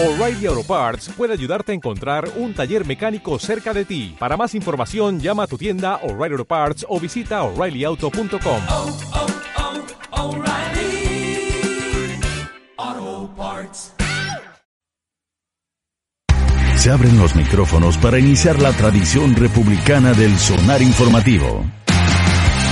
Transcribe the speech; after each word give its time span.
O'Reilly 0.00 0.46
Auto 0.46 0.62
Parts 0.62 1.08
puede 1.16 1.32
ayudarte 1.32 1.72
a 1.72 1.74
encontrar 1.74 2.30
un 2.36 2.54
taller 2.54 2.86
mecánico 2.86 3.36
cerca 3.40 3.74
de 3.74 3.84
ti. 3.84 4.14
Para 4.16 4.36
más 4.36 4.54
información, 4.54 5.18
llama 5.18 5.42
a 5.42 5.46
tu 5.48 5.58
tienda 5.58 5.96
O'Reilly 6.04 6.34
Auto 6.34 6.44
Parts 6.44 6.86
o 6.88 7.00
visita 7.00 7.42
oreillyauto.com. 7.42 8.62
oh, 8.70 8.96
oh, 12.78 13.30
Parts. 13.36 13.92
Se 16.76 16.92
abren 16.92 17.18
los 17.18 17.34
micrófonos 17.34 17.98
para 17.98 18.20
iniciar 18.20 18.62
la 18.62 18.70
tradición 18.72 19.34
republicana 19.34 20.12
del 20.12 20.38
sonar 20.38 20.80
informativo. 20.80 21.64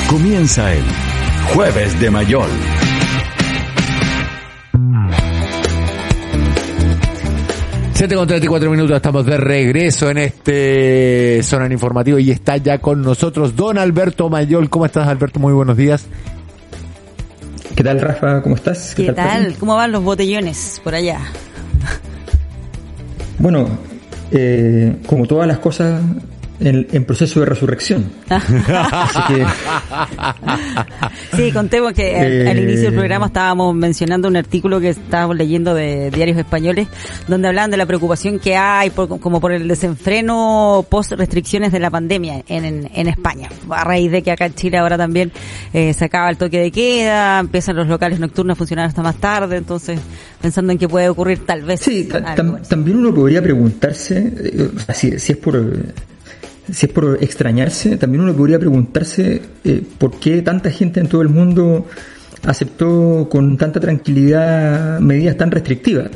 Comienza 0.09 0.73
el 0.73 0.85
Jueves 1.53 1.99
de 1.99 2.09
Mayol. 2.09 2.51
Siete 7.97 8.15
con 8.15 8.29
34 8.29 8.71
minutos, 8.71 8.95
estamos 8.95 9.25
de 9.25 9.39
regreso 9.39 10.11
en 10.11 10.19
este 10.19 11.43
Sonar 11.43 11.73
Informativo 11.73 12.19
y 12.19 12.31
está 12.31 12.59
ya 12.59 12.77
con 12.77 13.01
nosotros 13.01 13.57
Don 13.57 13.79
Alberto 13.79 14.29
Mayol. 14.29 14.69
¿Cómo 14.69 14.85
estás, 14.85 15.09
Alberto? 15.09 15.41
Muy 15.41 15.55
buenos 15.55 15.79
días. 15.79 16.05
¿Qué 17.75 17.83
tal, 17.83 17.99
Rafa? 17.99 18.43
¿Cómo 18.43 18.55
estás? 18.55 18.95
¿Qué, 18.95 19.13
tal? 19.15 19.47
Paco? 19.47 19.61
¿Cómo 19.61 19.77
van 19.77 19.93
los 19.93 20.05
botellones 20.05 20.79
por 20.85 20.95
allá? 20.95 21.21
Bueno, 23.39 23.67
eh, 24.31 24.97
como 25.07 25.25
todas 25.25 25.49
las 25.49 25.59
cosas 25.61 25.99
en, 26.61 26.87
en 26.93 27.05
proceso 27.05 27.41
de 27.41 27.47
resurrección. 27.47 28.11
Así 28.31 29.19
que, 29.35 29.47
Sí, 31.37 31.53
contemos 31.53 31.93
que 31.93 32.17
al, 32.17 32.33
Eh, 32.33 32.51
al 32.51 32.59
inicio 32.59 32.85
del 32.85 32.95
programa 32.95 33.27
estábamos 33.27 33.75
mencionando 33.75 34.29
un 34.29 34.37
artículo 34.37 34.81
que 34.81 34.91
estábamos 34.91 35.37
leyendo 35.37 35.75
de 35.75 36.11
diarios 36.11 36.39
españoles 36.39 36.89
donde 37.29 37.49
hablaban 37.49 37.71
de 37.71 37.77
la 37.77 37.87
preocupación 37.87 38.39
que 38.39 38.57
hay 38.57 38.91
por- 38.91 39.21
como 39.21 39.41
por 39.41 39.53
el 39.53 39.69
desenfreno 39.69 40.85
post 40.89 41.13
restricciones 41.13 41.73
de 41.73 41.79
la 41.81 41.91
pandemia 41.91 42.43
en, 42.49 42.65
en, 42.65 42.91
en 42.95 43.09
España. 43.09 43.49
A 43.71 43.85
raíz 43.85 44.11
de 44.11 44.23
que 44.23 44.31
acá 44.31 44.47
en 44.47 44.55
Chile 44.55 44.79
ahora 44.79 44.97
también 44.97 45.33
eh, 45.73 45.93
se 45.95 46.05
acaba 46.05 46.31
el 46.31 46.37
toque 46.37 46.59
de 46.61 46.71
queda, 46.71 47.39
empiezan 47.41 47.77
los 47.77 47.87
locales 47.89 48.19
nocturnos 48.21 48.55
a 48.55 48.57
funcionar 48.57 48.87
hasta 48.87 49.03
más 49.03 49.17
tarde, 49.17 49.57
entonces 49.57 49.99
pensando 50.41 50.73
en 50.73 50.79
que 50.79 50.89
puede 50.89 51.09
ocurrir 51.09 51.45
tal 51.45 51.63
vez. 51.63 51.81
sí, 51.81 52.09
algo 52.13 52.27
tam- 52.59 52.69
también 52.69 52.99
uno 52.99 53.15
podría 53.15 53.43
preguntarse, 53.43 54.33
eh, 54.37 54.71
si, 54.95 55.19
si 55.19 55.33
es 55.33 55.39
por 55.39 55.57
si 56.71 56.87
es 56.87 56.93
por 56.93 57.19
extrañarse, 57.21 57.97
también 57.97 58.23
uno 58.23 58.35
podría 58.35 58.59
preguntarse 58.59 59.43
eh, 59.65 59.83
por 59.99 60.19
qué 60.19 60.43
tanta 60.43 60.71
gente 60.71 61.01
en 61.01 61.09
todo 61.09 61.23
el 61.23 61.29
mundo 61.29 61.87
aceptó 62.47 63.29
con 63.31 63.57
tanta 63.57 63.81
tranquilidad 63.81 65.01
medidas 65.01 65.37
tan 65.37 65.51
restrictivas. 65.51 66.11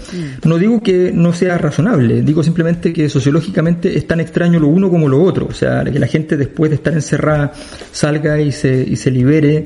No 0.44 0.58
digo 0.58 0.82
que 0.82 1.12
no 1.12 1.32
sea 1.32 1.58
razonable, 1.58 2.22
digo 2.22 2.42
simplemente 2.42 2.92
que 2.92 3.08
sociológicamente 3.08 3.96
es 3.96 4.06
tan 4.06 4.20
extraño 4.20 4.60
lo 4.60 4.68
uno 4.68 4.90
como 4.90 5.08
lo 5.08 5.22
otro. 5.22 5.46
O 5.46 5.54
sea, 5.54 5.84
que 5.84 5.98
la 5.98 6.06
gente 6.06 6.36
después 6.36 6.70
de 6.70 6.76
estar 6.76 6.92
encerrada 6.92 7.52
salga 7.90 8.40
y 8.40 8.52
se, 8.52 8.82
y 8.88 8.96
se 8.96 9.10
libere 9.10 9.64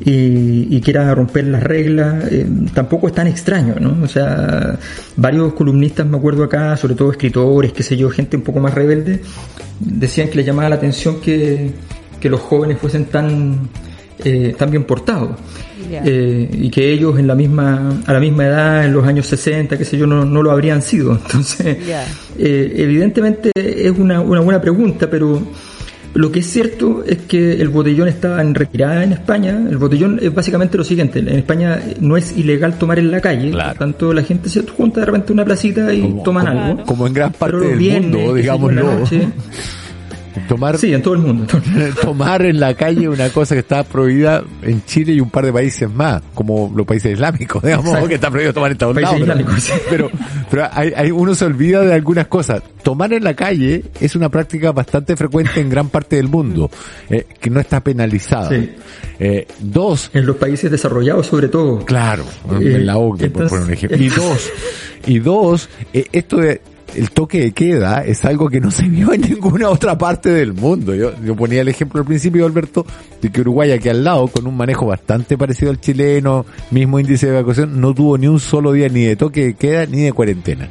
y, 0.00 0.76
y 0.76 0.80
quiera 0.80 1.14
romper 1.14 1.46
las 1.46 1.62
reglas, 1.62 2.24
eh, 2.30 2.46
tampoco 2.72 3.08
es 3.08 3.14
tan 3.14 3.26
extraño, 3.26 3.74
¿no? 3.80 3.96
O 4.02 4.08
sea, 4.08 4.78
varios 5.16 5.52
columnistas, 5.54 6.06
me 6.06 6.16
acuerdo 6.16 6.44
acá, 6.44 6.76
sobre 6.76 6.94
todo 6.94 7.10
escritores, 7.10 7.72
qué 7.72 7.82
sé 7.82 7.96
yo, 7.96 8.08
gente 8.10 8.36
un 8.36 8.42
poco 8.42 8.60
más 8.60 8.74
rebelde, 8.74 9.20
decían 9.80 10.28
que 10.28 10.36
les 10.36 10.46
llamaba 10.46 10.68
la 10.68 10.76
atención 10.76 11.20
que, 11.20 11.72
que 12.20 12.28
los 12.28 12.40
jóvenes 12.40 12.78
fuesen 12.78 13.06
tan, 13.06 13.68
eh, 14.24 14.54
tan 14.56 14.70
bien 14.70 14.84
portados. 14.84 15.30
Eh, 15.90 16.50
y 16.52 16.70
que 16.70 16.92
ellos 16.92 17.18
en 17.18 17.26
la 17.26 17.34
misma, 17.34 18.02
a 18.04 18.12
la 18.12 18.20
misma 18.20 18.46
edad, 18.46 18.84
en 18.84 18.92
los 18.92 19.06
años 19.06 19.26
60, 19.26 19.78
qué 19.78 19.84
sé 19.84 19.96
yo, 19.96 20.06
no, 20.06 20.24
no 20.24 20.42
lo 20.42 20.50
habrían 20.50 20.82
sido. 20.82 21.12
Entonces, 21.24 21.78
eh, 22.38 22.72
evidentemente 22.76 23.52
es 23.54 23.98
una, 23.98 24.20
una 24.20 24.40
buena 24.40 24.60
pregunta, 24.60 25.08
pero 25.08 25.40
lo 26.18 26.32
que 26.32 26.40
es 26.40 26.46
cierto 26.46 27.04
es 27.06 27.18
que 27.28 27.60
el 27.62 27.68
botellón 27.68 28.08
está 28.08 28.40
en 28.42 28.52
retirada 28.52 29.04
en 29.04 29.12
España. 29.12 29.56
El 29.70 29.76
botellón 29.78 30.18
es 30.20 30.34
básicamente 30.34 30.76
lo 30.76 30.82
siguiente: 30.82 31.20
en 31.20 31.28
España 31.28 31.80
no 32.00 32.16
es 32.16 32.36
ilegal 32.36 32.76
tomar 32.76 32.98
en 32.98 33.12
la 33.12 33.20
calle, 33.20 33.52
Claro. 33.52 33.68
por 33.70 33.78
tanto 33.78 34.12
la 34.12 34.22
gente 34.24 34.48
se 34.48 34.62
junta 34.66 34.98
de 35.00 35.06
repente 35.06 35.28
en 35.32 35.34
una 35.38 35.44
placita 35.44 35.92
y 35.94 36.00
Como- 36.02 36.22
toman 36.24 36.46
como- 36.46 36.60
algo. 36.64 36.84
como 36.84 37.06
en 37.06 37.12
gran 37.14 37.32
parte 37.32 37.56
Pero 37.56 37.68
del 37.68 37.78
viernes, 37.78 38.10
mundo, 38.10 38.34
digámoslo. 38.34 38.82
Tomar, 40.46 40.78
Sí, 40.78 40.92
en 40.92 41.02
todo 41.02 41.14
el 41.14 41.20
mundo. 41.20 41.46
tomar 42.02 42.42
en 42.42 42.60
la 42.60 42.74
calle 42.74 43.08
una 43.08 43.28
cosa 43.30 43.54
que 43.54 43.60
está 43.60 43.82
prohibida 43.84 44.44
en 44.62 44.84
Chile 44.84 45.12
y 45.14 45.20
un 45.20 45.30
par 45.30 45.44
de 45.44 45.52
países 45.52 45.90
más, 45.90 46.22
como 46.34 46.72
los 46.76 46.86
países 46.86 47.12
islámicos, 47.14 47.62
digamos, 47.64 47.86
Exacto. 47.86 48.08
que 48.08 48.14
está 48.14 48.30
prohibido 48.30 48.52
tomar 48.54 48.70
en 48.72 48.78
Países 48.78 49.26
lados. 49.26 49.44
Pero, 49.46 49.60
sí. 49.60 49.72
pero, 49.90 50.10
pero 50.50 50.68
hay, 50.72 50.92
hay- 50.96 51.10
uno 51.10 51.34
se 51.34 51.44
olvida 51.44 51.82
de 51.82 51.92
algunas 51.94 52.26
cosas. 52.28 52.62
Tomar 52.82 53.12
en 53.12 53.24
la 53.24 53.34
calle 53.34 53.84
es 54.00 54.14
una 54.16 54.28
práctica 54.28 54.72
bastante 54.72 55.16
frecuente 55.16 55.60
en 55.60 55.68
gran 55.68 55.88
parte 55.88 56.16
del 56.16 56.28
mundo, 56.28 56.70
eh, 57.10 57.26
que 57.40 57.50
no 57.50 57.60
está 57.60 57.80
penalizada. 57.82 58.48
Sí. 58.50 58.70
Eh, 59.18 59.46
dos, 59.58 60.10
En 60.14 60.24
los 60.26 60.36
países 60.36 60.70
desarrollados, 60.70 61.26
sobre 61.26 61.48
todo. 61.48 61.84
Claro, 61.84 62.24
Eh, 62.60 62.76
en 62.76 62.86
la 62.86 62.96
OCDE, 62.98 63.30
por 63.30 63.48
poner 63.48 63.64
un 63.64 63.72
ejemplo. 63.72 63.98
Y 63.98 64.08
dos, 64.08 64.50
y 65.06 65.18
dos, 65.18 65.68
eh, 65.92 66.06
esto 66.12 66.36
de 66.38 66.60
el 66.94 67.10
toque 67.10 67.40
de 67.40 67.52
queda 67.52 68.04
es 68.04 68.24
algo 68.24 68.48
que 68.48 68.60
no 68.60 68.70
se 68.70 68.84
vio 68.84 69.12
en 69.12 69.20
ninguna 69.20 69.68
otra 69.68 69.96
parte 69.96 70.30
del 70.30 70.52
mundo. 70.52 70.94
Yo, 70.94 71.12
yo 71.24 71.36
ponía 71.36 71.60
el 71.60 71.68
ejemplo 71.68 72.00
al 72.00 72.06
principio, 72.06 72.46
Alberto, 72.46 72.84
de 73.20 73.30
que 73.30 73.40
Uruguay 73.40 73.72
aquí 73.72 73.88
al 73.88 74.04
lado, 74.04 74.28
con 74.28 74.46
un 74.46 74.56
manejo 74.56 74.86
bastante 74.86 75.36
parecido 75.36 75.70
al 75.70 75.80
chileno, 75.80 76.46
mismo 76.70 76.98
índice 76.98 77.26
de 77.26 77.32
evacuación, 77.32 77.80
no 77.80 77.94
tuvo 77.94 78.18
ni 78.18 78.26
un 78.26 78.40
solo 78.40 78.72
día 78.72 78.88
ni 78.88 79.04
de 79.04 79.16
toque 79.16 79.46
de 79.46 79.54
queda 79.54 79.86
ni 79.86 80.02
de 80.02 80.12
cuarentena. 80.12 80.68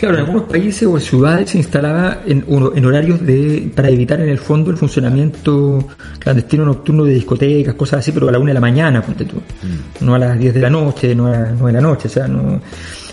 Claro, 0.00 0.14
en 0.14 0.20
algunos 0.20 0.44
países 0.44 0.88
o 0.88 0.98
ciudades 0.98 1.50
se 1.50 1.58
instalaba 1.58 2.22
en, 2.26 2.42
en 2.48 2.84
horarios 2.86 3.20
de 3.20 3.70
para 3.76 3.90
evitar 3.90 4.18
en 4.22 4.30
el 4.30 4.38
fondo 4.38 4.70
el 4.70 4.78
funcionamiento 4.78 5.86
clandestino 6.18 6.64
nocturno 6.64 7.04
de 7.04 7.12
discotecas, 7.12 7.74
cosas 7.74 7.98
así, 7.98 8.10
pero 8.10 8.26
a 8.26 8.32
la 8.32 8.38
una 8.38 8.48
de 8.48 8.54
la 8.54 8.60
mañana, 8.60 9.02
ponte 9.02 9.26
tú. 9.26 9.42
No 10.00 10.14
a 10.14 10.18
las 10.18 10.38
10 10.38 10.54
de 10.54 10.60
la 10.60 10.70
noche, 10.70 11.14
no 11.14 11.26
a 11.26 11.32
las 11.32 11.52
9 11.52 11.66
de 11.66 11.72
la 11.72 11.80
noche, 11.82 12.08
o 12.08 12.10
sea, 12.10 12.26
no... 12.26 12.62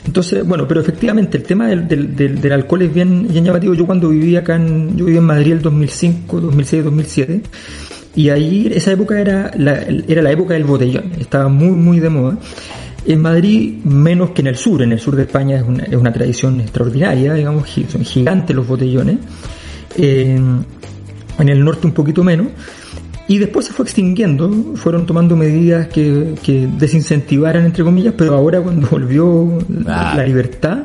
Entonces, 0.07 0.47
bueno, 0.47 0.65
pero 0.67 0.79
efectivamente 0.79 1.37
el 1.37 1.43
tema 1.43 1.67
del, 1.67 2.15
del, 2.15 2.51
alcohol 2.53 2.81
es 2.83 2.93
bien, 2.93 3.27
bien 3.27 3.43
llamativo. 3.43 3.73
Yo 3.73 3.85
cuando 3.85 4.09
vivía 4.09 4.39
acá 4.39 4.55
en, 4.55 4.95
yo 4.95 5.05
vivía 5.05 5.19
en 5.19 5.25
Madrid 5.25 5.51
el 5.51 5.61
2005, 5.61 6.39
2006, 6.39 6.83
2007, 6.85 7.41
y 8.15 8.29
ahí 8.29 8.71
esa 8.73 8.93
época 8.93 9.19
era 9.19 9.51
la, 9.57 9.73
era 10.07 10.21
la 10.21 10.31
época 10.31 10.53
del 10.53 10.63
botellón, 10.63 11.11
estaba 11.19 11.49
muy, 11.49 11.71
muy 11.71 11.99
de 11.99 12.09
moda. 12.09 12.37
En 13.05 13.21
Madrid, 13.21 13.83
menos 13.83 14.31
que 14.31 14.41
en 14.41 14.47
el 14.47 14.55
sur, 14.55 14.81
en 14.81 14.93
el 14.93 14.99
sur 14.99 15.15
de 15.15 15.23
España 15.23 15.57
es 15.57 15.63
una, 15.63 15.83
es 15.83 15.95
una 15.95 16.11
tradición 16.11 16.59
extraordinaria, 16.61 17.33
digamos, 17.33 17.69
son 17.69 18.03
gigantes 18.03 18.55
los 18.55 18.65
botellones. 18.65 19.17
En 19.97 20.65
el 21.37 21.63
norte 21.63 21.85
un 21.85 21.93
poquito 21.93 22.23
menos. 22.23 22.47
Y 23.29 23.39
después 23.39 23.65
se 23.65 23.73
fue 23.73 23.83
extinguiendo, 23.85 24.49
fueron 24.75 25.05
tomando 25.05 25.35
medidas 25.35 25.87
que, 25.87 26.35
que 26.43 26.67
desincentivaran, 26.79 27.65
entre 27.65 27.83
comillas, 27.83 28.13
pero 28.17 28.35
ahora 28.35 28.61
cuando 28.61 28.87
volvió 28.91 29.59
la, 29.85 30.11
Ah. 30.11 30.15
la 30.17 30.23
libertad, 30.25 30.77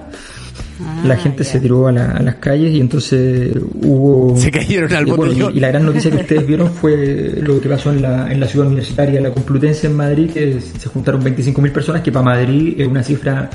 Ah, 0.85 1.03
la 1.07 1.17
gente 1.17 1.45
ya. 1.45 1.51
se 1.51 1.61
tiró 1.61 1.87
a, 1.87 1.93
la- 1.93 2.11
a 2.11 2.23
las 2.23 2.35
calles 2.37 2.73
y 2.75 2.81
entonces 2.81 3.53
hubo... 3.83 4.37
Se 4.37 4.51
cayeron 4.51 4.93
al 4.93 5.07
botellón. 5.07 5.53
y- 5.55 5.59
y 5.59 5.61
la 5.61 5.69
gran 5.69 5.85
noticia 5.87 6.11
que 6.11 6.17
ustedes 6.23 6.45
vieron 6.45 6.73
fue 6.73 7.35
lo 7.41 7.61
que 7.61 7.69
pasó 7.69 7.93
en 7.93 8.03
la, 8.03 8.33
en 8.33 8.41
la 8.41 8.49
ciudad 8.49 8.67
universitaria, 8.67 9.21
la 9.21 9.31
Complutense 9.31 9.87
en 9.87 9.95
Madrid, 9.97 10.31
que 10.31 10.61
se 10.61 10.89
juntaron 10.89 11.23
25.000 11.23 11.71
personas, 11.73 12.03
que 12.03 12.11
para 12.11 12.25
Madrid 12.25 12.75
es 12.81 12.89
una 12.89 13.05
cifra 13.05 13.49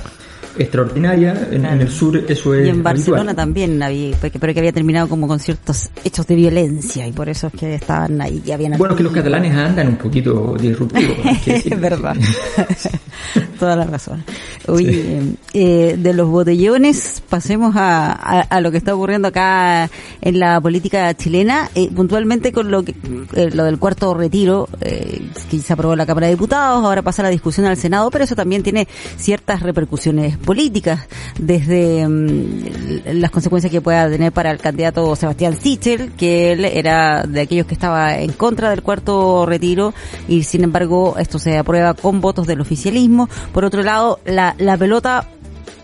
extraordinaria, 0.60 1.48
en, 1.52 1.66
en 1.66 1.82
el 1.82 1.90
sur 1.90 2.18
eso 2.28 2.54
es 2.54 2.66
Y 2.68 2.70
en 2.70 2.84
Barcelona 2.84 3.22
habitual. 3.32 3.36
también 3.36 3.82
había, 3.84 4.16
porque- 4.18 4.40
pero 4.40 4.54
que 4.54 4.60
había 4.60 4.72
terminado 4.74 5.08
como 5.08 5.28
con 5.28 5.40
ciertos 5.40 5.90
hechos 6.04 6.26
de 6.28 6.36
violencia 6.36 7.08
y 7.08 7.12
por 7.12 7.30
eso 7.30 7.48
es 7.48 7.54
que 7.54 7.76
estaban 7.76 8.20
ahí 8.22 8.42
y 8.46 8.52
habían 8.52 8.78
Bueno, 8.78 8.96
que 8.96 9.04
los 9.04 9.14
catalanes 9.14 9.56
andan 9.56 9.88
un 9.90 9.96
poquito 9.98 10.56
disruptivos. 10.60 11.18
es 11.48 11.80
verdad. 11.80 12.16
Toda 13.60 13.76
la 13.76 13.86
razón. 13.86 14.24
Oye, 14.68 15.22
eh, 15.54 15.96
de 15.98 16.14
los 16.14 16.28
botellones 16.30 17.24
pasemos 17.28 17.76
a, 17.76 18.12
a, 18.12 18.42
a 18.42 18.62
lo 18.62 18.70
que 18.72 18.78
está 18.78 18.94
ocurriendo 18.94 19.28
acá 19.30 19.90
en 20.22 20.40
la 20.40 20.62
política 20.62 21.14
chilena, 21.16 21.70
eh, 21.74 21.90
puntualmente 21.94 22.52
con 22.52 22.70
lo 22.70 22.84
que 22.84 22.94
eh, 23.34 23.50
lo 23.54 23.64
del 23.64 23.80
cuarto 23.80 24.14
retiro 24.14 24.70
eh, 24.82 25.22
que 25.50 25.58
se 25.60 25.74
aprobó 25.74 25.94
en 25.94 25.98
la 26.00 26.06
Cámara 26.06 26.28
de 26.28 26.34
Diputados, 26.34 26.84
ahora 26.84 27.02
pasa 27.02 27.24
la 27.24 27.30
discusión 27.30 27.66
al 27.66 27.78
Senado, 27.78 28.12
pero 28.12 28.26
eso 28.26 28.36
también 28.36 28.62
tiene 28.62 28.88
ciertas 29.18 29.62
repercusiones 29.64 30.38
políticas, 30.48 31.02
desde 31.38 32.08
mm, 32.08 33.20
las 33.20 33.32
consecuencias 33.32 33.70
que 33.70 33.82
pueda 33.82 34.10
tener 34.10 34.32
para 34.32 34.50
el 34.50 34.60
candidato 34.60 35.14
Sebastián 35.18 35.58
Sichel, 35.62 36.14
que 36.14 36.54
él 36.54 36.64
era 36.64 37.24
de 37.24 37.42
aquellos 37.42 37.68
que 37.68 37.74
estaba 37.74 38.18
en 38.18 38.32
contra 38.32 38.70
del 38.70 38.82
cuarto 38.82 39.46
retiro 39.46 39.94
y 40.30 40.44
sin 40.44 40.64
embargo 40.64 41.16
esto 41.20 41.38
se 41.38 41.58
aprueba 41.58 41.96
con 41.96 42.22
votos 42.22 42.48
del 42.48 42.62
oficialismo. 42.62 43.28
Por 43.52 43.66
otro 43.66 43.84
lado, 43.84 44.22
la, 44.26 44.56
la 44.58 44.78
pelota 44.78 45.28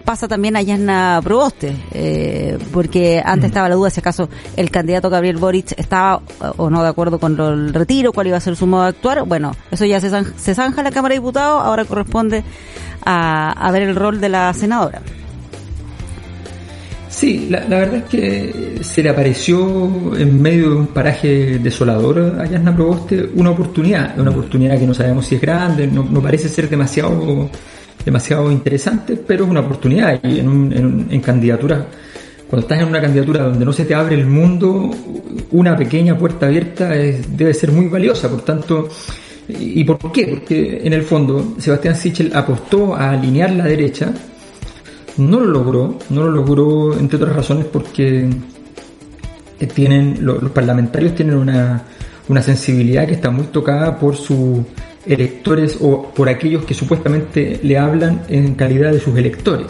pasa 0.03 0.27
también 0.27 0.55
a 0.55 0.61
Yasna 0.61 1.19
Proboste, 1.23 1.75
eh, 1.94 2.57
porque 2.71 3.21
antes 3.25 3.47
estaba 3.50 3.69
la 3.69 3.75
duda 3.75 3.89
si 3.89 4.00
acaso 4.00 4.29
el 4.55 4.69
candidato 4.69 5.09
Gabriel 5.09 5.38
Boric 5.38 5.73
estaba 5.77 6.21
eh, 6.41 6.45
o 6.57 6.69
no 6.69 6.83
de 6.83 6.89
acuerdo 6.89 7.19
con 7.19 7.35
lo- 7.35 7.53
el 7.53 7.73
retiro, 7.73 8.11
cuál 8.13 8.27
iba 8.27 8.38
a 8.38 8.41
ser 8.41 8.55
su 8.55 8.67
modo 8.67 8.83
de 8.83 8.89
actuar. 8.89 9.23
Bueno, 9.25 9.55
eso 9.71 9.85
ya 9.85 10.00
se, 10.01 10.09
zan- 10.11 10.33
se 10.35 10.53
zanja 10.55 10.81
en 10.81 10.85
la 10.85 10.91
Cámara 10.91 11.13
de 11.13 11.19
Diputados, 11.19 11.61
ahora 11.63 11.85
corresponde 11.85 12.44
a, 13.05 13.51
a 13.51 13.71
ver 13.71 13.83
el 13.83 13.95
rol 13.95 14.19
de 14.21 14.29
la 14.29 14.53
senadora. 14.53 15.01
Sí, 17.09 17.47
la, 17.50 17.59
la, 17.69 17.77
verdad 17.77 17.95
es 17.97 18.03
que 18.05 18.79
se 18.81 19.03
le 19.03 19.09
apareció 19.09 20.15
en 20.17 20.41
medio 20.41 20.71
de 20.71 20.75
un 20.77 20.88
paraje 20.88 21.59
desolador 21.59 22.38
a 22.41 22.45
Yasna 22.47 22.75
Proboste 22.75 23.29
una 23.35 23.51
oportunidad, 23.51 24.17
una 24.19 24.31
oportunidad 24.31 24.79
que 24.79 24.88
no 24.88 24.95
sabemos 24.95 25.27
si 25.27 25.35
es 25.35 25.41
grande, 25.41 25.85
no, 25.85 26.03
no 26.09 26.21
parece 26.21 26.50
ser 26.50 26.67
demasiado, 26.69 27.50
demasiado 28.05 28.51
interesante, 28.51 29.15
pero 29.15 29.45
es 29.45 29.50
una 29.50 29.61
oportunidad 29.61 30.19
y 30.23 30.39
en, 30.39 30.47
un, 30.47 30.73
en, 30.73 31.07
en 31.09 31.21
candidaturas 31.21 31.85
cuando 32.53 32.67
estás 32.67 32.81
en 32.83 32.88
una 32.88 33.01
candidatura 33.01 33.45
donde 33.45 33.65
no 33.65 33.73
se 33.73 33.83
te 33.83 33.95
abre 33.95 34.13
el 34.13 34.27
mundo, 34.27 34.91
una 35.50 35.75
pequeña 35.75 36.15
puerta 36.15 36.45
abierta 36.45 36.89
debe 36.89 37.51
ser 37.51 37.71
muy 37.71 37.88
valiosa. 37.88 38.29
Por 38.29 38.41
tanto, 38.41 38.89
¿y 39.47 39.83
por 39.83 40.11
qué? 40.11 40.27
Porque 40.27 40.81
en 40.83 40.94
el 40.94 41.01
fondo 41.01 41.55
Sebastián 41.57 41.95
Sichel 41.95 42.31
apostó 42.35 42.94
a 42.94 43.09
alinear 43.09 43.50
la 43.53 43.65
derecha, 43.65 44.13
no 45.17 45.39
lo 45.39 45.47
logró, 45.47 45.97
no 46.11 46.25
lo 46.25 46.29
logró 46.29 46.95
entre 46.95 47.17
otras 47.17 47.35
razones 47.35 47.65
porque 47.65 48.29
tienen 49.73 50.19
los, 50.21 50.44
los 50.44 50.51
parlamentarios 50.51 51.15
tienen 51.15 51.38
una, 51.38 51.85
una 52.29 52.44
sensibilidad 52.44 53.07
que 53.07 53.13
está 53.13 53.31
muy 53.31 53.47
tocada 53.47 53.97
por 53.97 54.15
sus 54.15 54.59
electores 55.05 55.77
o 55.81 56.11
por 56.13 56.29
aquellos 56.29 56.65
que 56.65 56.73
supuestamente 56.73 57.59
le 57.63 57.77
hablan 57.77 58.23
en 58.29 58.55
calidad 58.55 58.91
de 58.91 59.00
sus 59.00 59.17
electores 59.17 59.67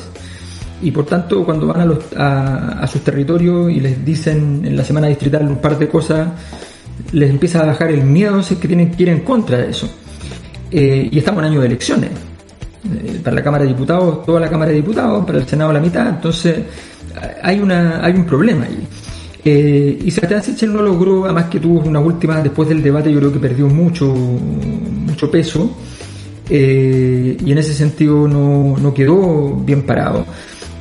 y 0.84 0.92
por 0.92 1.06
tanto 1.06 1.44
cuando 1.46 1.68
van 1.68 1.82
a, 1.82 1.86
los, 1.86 2.00
a, 2.16 2.84
a, 2.84 2.88
sus 2.88 3.02
territorios 3.02 3.72
y 3.72 3.80
les 3.80 4.04
dicen 4.04 4.62
en 4.66 4.76
la 4.76 4.84
semana 4.84 5.08
distrital 5.08 5.48
un 5.48 5.58
par 5.58 5.80
de 5.80 5.88
cosas, 5.88 6.28
les 7.14 7.30
empieza 7.30 7.62
a 7.62 7.66
bajar 7.66 7.90
el 7.90 8.04
miedo 8.04 8.42
que 8.60 8.68
tienen 8.68 8.92
que 8.92 9.04
ir 9.04 9.10
en 9.10 9.22
contra 9.22 9.58
de 9.58 9.70
eso. 9.70 9.90
Eh, 10.70 11.10
y 11.12 11.18
estamos 11.18 11.44
en 11.44 11.52
año 11.52 11.62
de 11.62 11.68
elecciones. 11.68 12.10
Eh, 12.12 13.22
para 13.24 13.38
la 13.38 13.44
Cámara 13.44 13.64
de 13.64 13.70
Diputados, 13.70 14.26
toda 14.26 14.42
la 14.42 14.50
Cámara 14.50 14.72
de 14.72 14.78
Diputados, 14.78 15.26
para 15.26 15.38
el 15.38 15.48
Senado 15.48 15.72
la 15.72 15.80
mitad, 15.80 16.10
entonces 16.10 16.58
hay, 17.42 17.60
una, 17.60 18.04
hay 18.04 18.14
un 18.14 18.26
problema 18.26 18.66
ahí. 18.66 18.86
Eh, 19.46 20.00
y 20.06 20.12
Sebastián 20.12 20.44
Sichel 20.44 20.74
no 20.74 20.82
logró, 20.82 21.26
además 21.26 21.46
que 21.46 21.60
tuvo 21.60 21.82
unas 21.82 22.04
últimas, 22.06 22.44
después 22.44 22.70
del 22.70 22.82
debate 22.82 23.12
yo 23.12 23.20
creo 23.20 23.34
que 23.34 23.40
perdió 23.40 23.68
mucho, 23.68 24.06
mucho 24.06 25.30
peso, 25.30 25.76
eh, 26.50 27.38
y 27.44 27.52
en 27.52 27.58
ese 27.58 27.74
sentido 27.74 28.28
no, 28.28 28.78
no 28.78 28.94
quedó 28.94 29.56
bien 29.56 29.84
parado. 29.84 30.26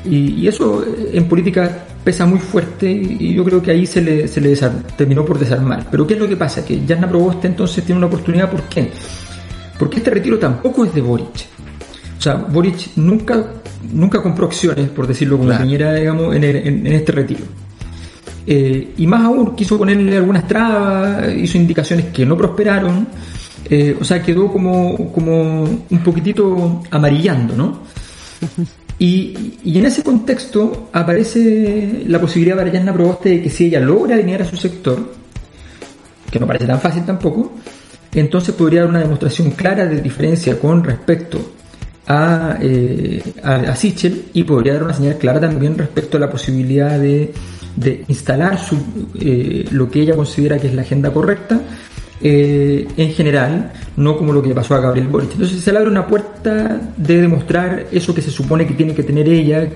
Y, 0.05 0.43
y, 0.43 0.49
eso 0.49 0.85
en 1.13 1.29
política 1.29 1.87
pesa 2.03 2.27
muy 2.27 2.41
fuerte 2.41 2.91
y 2.91 3.35
yo 3.35 3.45
creo 3.45 3.63
que 3.63 3.71
ahí 3.71 3.87
se 3.87 4.01
le, 4.01 4.27
se 4.27 4.41
le 4.41 4.57
terminó 4.97 5.25
por 5.25 5.39
desarmar. 5.39 5.87
Pero 5.91 6.07
¿qué 6.07 6.15
es 6.15 6.21
lo 6.21 6.29
que 6.29 6.37
pasa? 6.37 6.65
Que 6.65 6.83
Jasna 6.87 7.09
Proboste 7.09 7.47
entonces 7.49 7.85
tiene 7.85 7.99
una 7.99 8.09
oportunidad. 8.09 8.51
¿Por 8.51 8.63
qué? 8.63 8.91
Porque 9.79 9.99
este 9.99 10.11
retiro 10.11 10.39
tampoco 10.39 10.85
es 10.85 10.95
de 10.95 11.01
Boric. 11.01 11.47
O 12.19 12.21
sea, 12.21 12.35
Boric 12.35 12.97
nunca, 12.97 13.45
nunca 13.93 14.21
compró 14.23 14.47
acciones, 14.47 14.89
por 14.91 15.07
decirlo 15.07 15.37
como 15.39 15.49
claro. 15.49 15.65
Piñera, 15.65 15.95
digamos, 15.95 16.35
en, 16.35 16.45
el, 16.45 16.57
en, 16.57 16.87
en, 16.87 16.93
este 16.93 17.13
retiro. 17.13 17.45
Eh, 18.47 18.95
y 18.97 19.07
más 19.07 19.25
aún, 19.25 19.55
quiso 19.55 19.79
ponerle 19.79 20.17
algunas 20.17 20.47
trabas, 20.49 21.33
hizo 21.35 21.59
indicaciones 21.59 22.07
que 22.07 22.27
no 22.27 22.37
prosperaron. 22.37 23.07
Eh, 23.71 23.97
o 24.01 24.05
sea, 24.05 24.23
quedó 24.23 24.51
como, 24.53 25.13
como 25.13 25.63
un 25.63 26.03
poquitito 26.05 26.83
amarillando, 26.91 27.57
¿no? 27.57 27.81
Y, 28.99 29.59
y, 29.65 29.79
en 29.81 29.87
ese 29.87 30.05
contexto 30.05 30.91
aparece 30.93 32.05
la 32.07 32.21
posibilidad 32.21 32.57
para 32.57 32.71
Yasna 32.71 32.93
Proboste 32.93 33.31
de 33.31 33.43
que 33.43 33.51
si 33.51 33.65
ella 33.65 33.81
logra 33.81 34.15
alinear 34.15 34.43
a 34.43 34.45
su 34.45 34.57
sector, 34.57 35.13
que 36.31 36.39
no 36.39 36.47
parece 36.47 36.67
tan 36.67 36.81
fácil 36.81 37.05
tampoco, 37.05 37.53
entonces 38.15 38.55
podría 38.55 38.83
dar 38.83 38.91
una 38.91 39.01
demostración 39.01 39.53
clara 39.53 39.87
de 39.87 40.01
diferencia 40.01 40.57
con 40.57 40.85
respecto 40.85 41.41
a, 42.07 42.59
eh, 42.61 43.23
a, 43.43 43.55
a 43.55 43.75
Sichel 43.75 44.27
y 44.35 44.45
podría 44.45 44.75
dar 44.75 44.85
una 44.85 44.95
señal 44.95 45.17
clara 45.17 45.41
también 45.41 45.77
respecto 45.77 46.19
a 46.19 46.21
la 46.21 46.31
posibilidad 46.31 46.97
de, 47.01 47.33
de 47.77 48.05
instalar 48.09 48.59
su, 48.59 48.77
eh, 49.21 49.67
lo 49.71 49.91
que 49.91 50.01
ella 50.01 50.15
considera 50.15 50.59
que 50.59 50.67
es 50.67 50.75
la 50.75 50.83
agenda 50.83 51.13
correcta 51.13 51.61
eh, 52.25 52.87
en 52.97 53.13
general, 53.13 53.73
no 53.97 54.17
como 54.17 54.33
lo 54.33 54.43
que 54.43 54.55
pasó 54.55 54.75
a 54.75 54.81
Gabriel 54.81 55.09
Boric. 55.09 55.33
Entonces 55.33 55.61
se 55.61 55.73
le 55.73 55.79
abre 55.79 55.91
una 55.91 56.07
puerta 56.07 56.81
de 56.97 57.21
demostrar 57.21 57.87
eso 57.91 58.15
que 58.15 58.23
se 58.23 58.31
supone 58.31 58.67
que 58.67 58.75
tiene 58.75 58.95
que 58.95 59.03
tener 59.03 59.29
ella, 59.29 59.69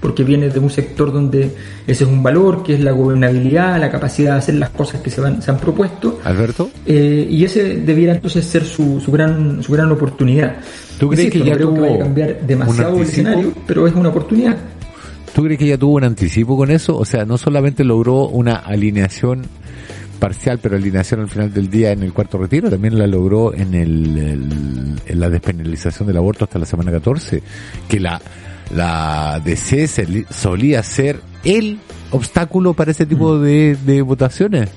porque 0.00 0.22
viene 0.22 0.48
de 0.48 0.60
un 0.60 0.70
sector 0.70 1.12
donde 1.12 1.50
ese 1.86 2.04
es 2.04 2.10
un 2.10 2.22
valor, 2.22 2.62
que 2.62 2.74
es 2.74 2.80
la 2.80 2.92
gobernabilidad, 2.92 3.80
la 3.80 3.90
capacidad 3.90 4.34
de 4.34 4.38
hacer 4.38 4.54
las 4.54 4.70
cosas 4.70 5.00
que 5.00 5.10
se, 5.10 5.20
van, 5.20 5.42
se 5.42 5.50
han 5.50 5.58
propuesto. 5.58 6.20
Alberto. 6.22 6.70
Eh, 6.86 7.26
y 7.28 7.44
ese 7.44 7.78
debiera 7.78 8.14
entonces 8.14 8.44
ser 8.44 8.64
su, 8.64 9.00
su, 9.00 9.10
gran, 9.10 9.60
su 9.62 9.72
gran 9.72 9.90
oportunidad. 9.90 10.56
¿Tú 11.00 11.08
crees 11.08 11.32
que 11.32 11.40
ya 11.40 11.54
creo 11.54 11.70
tuvo 11.70 11.74
que 11.74 11.80
vaya 11.80 11.94
a 11.96 11.98
cambiar 11.98 12.40
demasiado 12.46 12.96
el 12.96 13.02
escenario, 13.02 13.52
pero 13.66 13.88
es 13.88 13.94
una 13.94 14.10
oportunidad. 14.10 14.56
¿Tú 15.38 15.44
crees 15.44 15.56
que 15.60 15.66
ella 15.66 15.78
tuvo 15.78 15.94
un 15.94 16.02
anticipo 16.02 16.56
con 16.56 16.68
eso? 16.72 16.98
O 16.98 17.04
sea, 17.04 17.24
no 17.24 17.38
solamente 17.38 17.84
logró 17.84 18.26
una 18.26 18.56
alineación 18.56 19.46
parcial, 20.18 20.58
pero 20.60 20.74
alineación 20.74 21.20
al 21.20 21.28
final 21.28 21.54
del 21.54 21.70
día 21.70 21.92
en 21.92 22.02
el 22.02 22.12
cuarto 22.12 22.38
retiro, 22.38 22.68
también 22.68 22.98
la 22.98 23.06
logró 23.06 23.54
en, 23.54 23.72
el, 23.72 24.18
el, 24.18 25.00
en 25.06 25.20
la 25.20 25.30
despenalización 25.30 26.08
del 26.08 26.16
aborto 26.16 26.42
hasta 26.44 26.58
la 26.58 26.66
semana 26.66 26.90
14, 26.90 27.40
que 27.88 28.00
la, 28.00 28.20
la 28.74 29.40
DC 29.44 29.86
se, 29.86 30.26
solía 30.28 30.82
ser 30.82 31.20
el 31.44 31.78
obstáculo 32.10 32.74
para 32.74 32.90
ese 32.90 33.06
tipo 33.06 33.34
Mm. 33.34 33.42
de, 33.44 33.76
de 33.86 34.02
votaciones. 34.02 34.70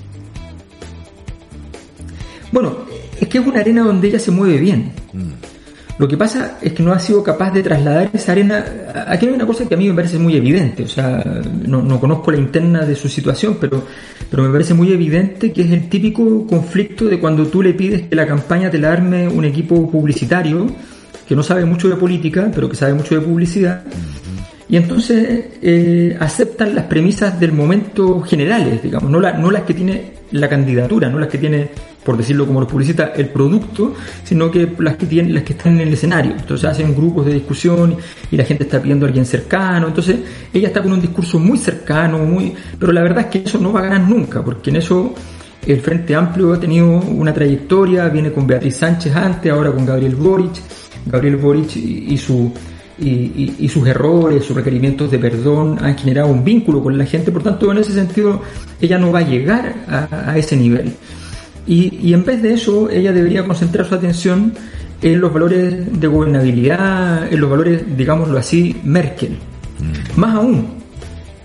Bueno, 2.52 2.78
es 3.20 3.28
que 3.28 3.40
es 3.40 3.48
una 3.48 3.62
arena 3.62 3.82
donde 3.82 4.10
ella 4.10 4.20
se 4.20 4.30
mueve 4.30 4.60
bien. 4.60 4.92
Mm. 5.12 5.51
Lo 5.98 6.08
que 6.08 6.18
pasa 6.18 6.58
es 6.62 6.74
que 6.74 6.82
no 6.82 6.94
ha 6.94 7.00
sido 7.00 7.24
capaz 7.24 7.52
de 7.52 7.62
trasladar 7.62 8.10
esa 8.14 8.32
arena. 8.32 8.66
Aquí 9.08 9.28
hay 9.28 9.34
una 9.34 9.46
cosa 9.46 9.68
que 9.68 9.76
a 9.76 9.78
mí 9.78 9.88
me 9.88 9.94
parece 9.94 10.18
muy 10.18 10.36
evidente. 10.36 10.84
O 10.84 10.88
sea, 10.88 11.24
no, 11.68 11.82
no, 11.82 12.00
conozco 12.00 12.32
la 12.32 12.38
interna 12.38 12.86
de 12.86 12.96
su 12.96 13.08
situación, 13.08 13.58
pero, 13.60 13.84
pero 14.30 14.44
me 14.44 14.50
parece 14.50 14.74
muy 14.74 14.92
evidente 14.92 15.52
que 15.52 15.62
es 15.62 15.72
el 15.72 15.90
típico 15.90 16.48
conflicto 16.48 17.06
de 17.06 17.20
cuando 17.20 17.46
tú 17.48 17.62
le 17.62 17.74
pides 17.74 18.04
que 18.04 18.16
la 18.16 18.26
campaña 18.26 18.72
te 18.72 18.80
la 18.80 18.92
arme 18.92 19.28
un 19.28 19.46
equipo 19.46 19.90
publicitario 19.90 20.68
que 21.28 21.36
no 21.36 21.44
sabe 21.44 21.66
mucho 21.66 21.88
de 21.88 21.96
política, 21.96 22.52
pero 22.54 22.68
que 22.68 22.76
sabe 22.76 22.94
mucho 22.94 23.16
de 23.16 23.22
publicidad. 23.22 23.84
Y 24.68 24.78
entonces 24.78 25.46
eh, 25.62 26.16
aceptan 26.20 26.74
las 26.74 26.86
premisas 26.86 27.40
del 27.40 27.52
momento 27.52 28.22
generales, 28.22 28.82
digamos, 28.82 29.12
no, 29.12 29.20
la, 29.20 29.34
no 29.34 29.52
las 29.52 29.64
que 29.64 29.74
tiene 29.74 30.14
la 30.32 30.48
candidatura, 30.48 31.10
no 31.10 31.20
las 31.20 31.28
que 31.28 31.38
tiene 31.38 31.70
por 32.04 32.18
decirlo 32.18 32.48
como 32.48 32.60
lo 32.60 32.68
publicita, 32.68 33.14
el 33.16 33.30
producto, 33.30 33.94
sino 34.24 34.50
que 34.50 34.74
las 34.80 34.96
que 34.96 35.06
tienen, 35.06 35.34
las 35.34 35.44
que 35.44 35.54
están 35.54 35.74
en 35.74 35.88
el 35.88 35.94
escenario. 35.94 36.32
Entonces 36.32 36.70
hacen 36.70 36.96
grupos 36.96 37.26
de 37.26 37.34
discusión 37.34 37.96
y 38.32 38.38
la 38.38 38.44
gente 38.44 38.64
está 38.64 38.82
pidiendo 38.82 39.06
a 39.06 39.10
alguien 39.10 39.26
cercano. 39.26 39.88
Entonces 39.88 40.18
ella 40.52 40.70
está 40.70 40.82
con 40.82 40.94
un 40.94 41.02
discurso 41.02 41.38
muy 41.38 41.58
cercano, 41.58 42.18
muy, 42.20 42.54
pero 42.80 42.92
la 42.92 43.02
verdad 43.02 43.22
es 43.22 43.26
que 43.28 43.48
eso 43.48 43.60
no 43.60 43.72
va 43.72 43.82
a 43.82 43.84
ganar 43.84 44.10
nunca, 44.10 44.44
porque 44.44 44.72
en 44.72 44.78
eso 44.78 45.14
el 45.66 45.80
Frente 45.80 46.16
Amplio 46.16 46.54
ha 46.54 46.60
tenido 46.60 46.88
una 46.88 47.34
trayectoria, 47.34 48.10
viene 48.10 48.32
con 48.32 48.48
Beatriz 48.48 48.78
Sánchez 48.78 49.16
antes, 49.16 49.52
ahora 49.52 49.72
con 49.72 49.86
Gabriel 49.86 50.16
Boric. 50.16 50.54
Gabriel 51.06 51.38
Boric 51.38 51.76
y, 51.76 52.18
su 52.18 52.52
y, 53.00 53.68
sus 53.70 53.88
errores, 53.88 54.44
sus 54.44 54.56
requerimientos 54.56 55.10
de 55.10 55.18
perdón 55.18 55.78
han 55.82 55.98
generado 55.98 56.30
un 56.30 56.44
vínculo 56.44 56.82
con 56.82 56.98
la 56.98 57.06
gente, 57.06 57.32
por 57.32 57.42
tanto 57.42 57.72
en 57.72 57.80
ese 57.80 57.94
sentido 57.94 58.42
ella 58.80 59.00
no 59.00 59.12
va 59.12 59.20
a 59.20 59.28
llegar 59.28 59.76
a 59.88 60.38
ese 60.38 60.56
nivel. 60.56 60.94
Y, 61.68 62.00
y, 62.02 62.14
en 62.14 62.26
vez 62.26 62.42
de 62.42 62.54
eso, 62.54 62.90
ella 62.90 63.12
debería 63.12 63.46
concentrar 63.46 63.88
su 63.88 63.96
atención 63.96 64.54
en 65.02 65.20
los 65.20 65.34
valores 65.34 66.00
de 66.00 66.08
gobernabilidad, 66.08 67.32
en 67.32 67.40
los 67.40 67.50
valores, 67.50 67.98
digámoslo 67.98 68.38
así, 68.38 68.80
Merkel. 68.84 69.38
Mm. 69.80 70.20
Más 70.20 70.36
aún, 70.36 70.68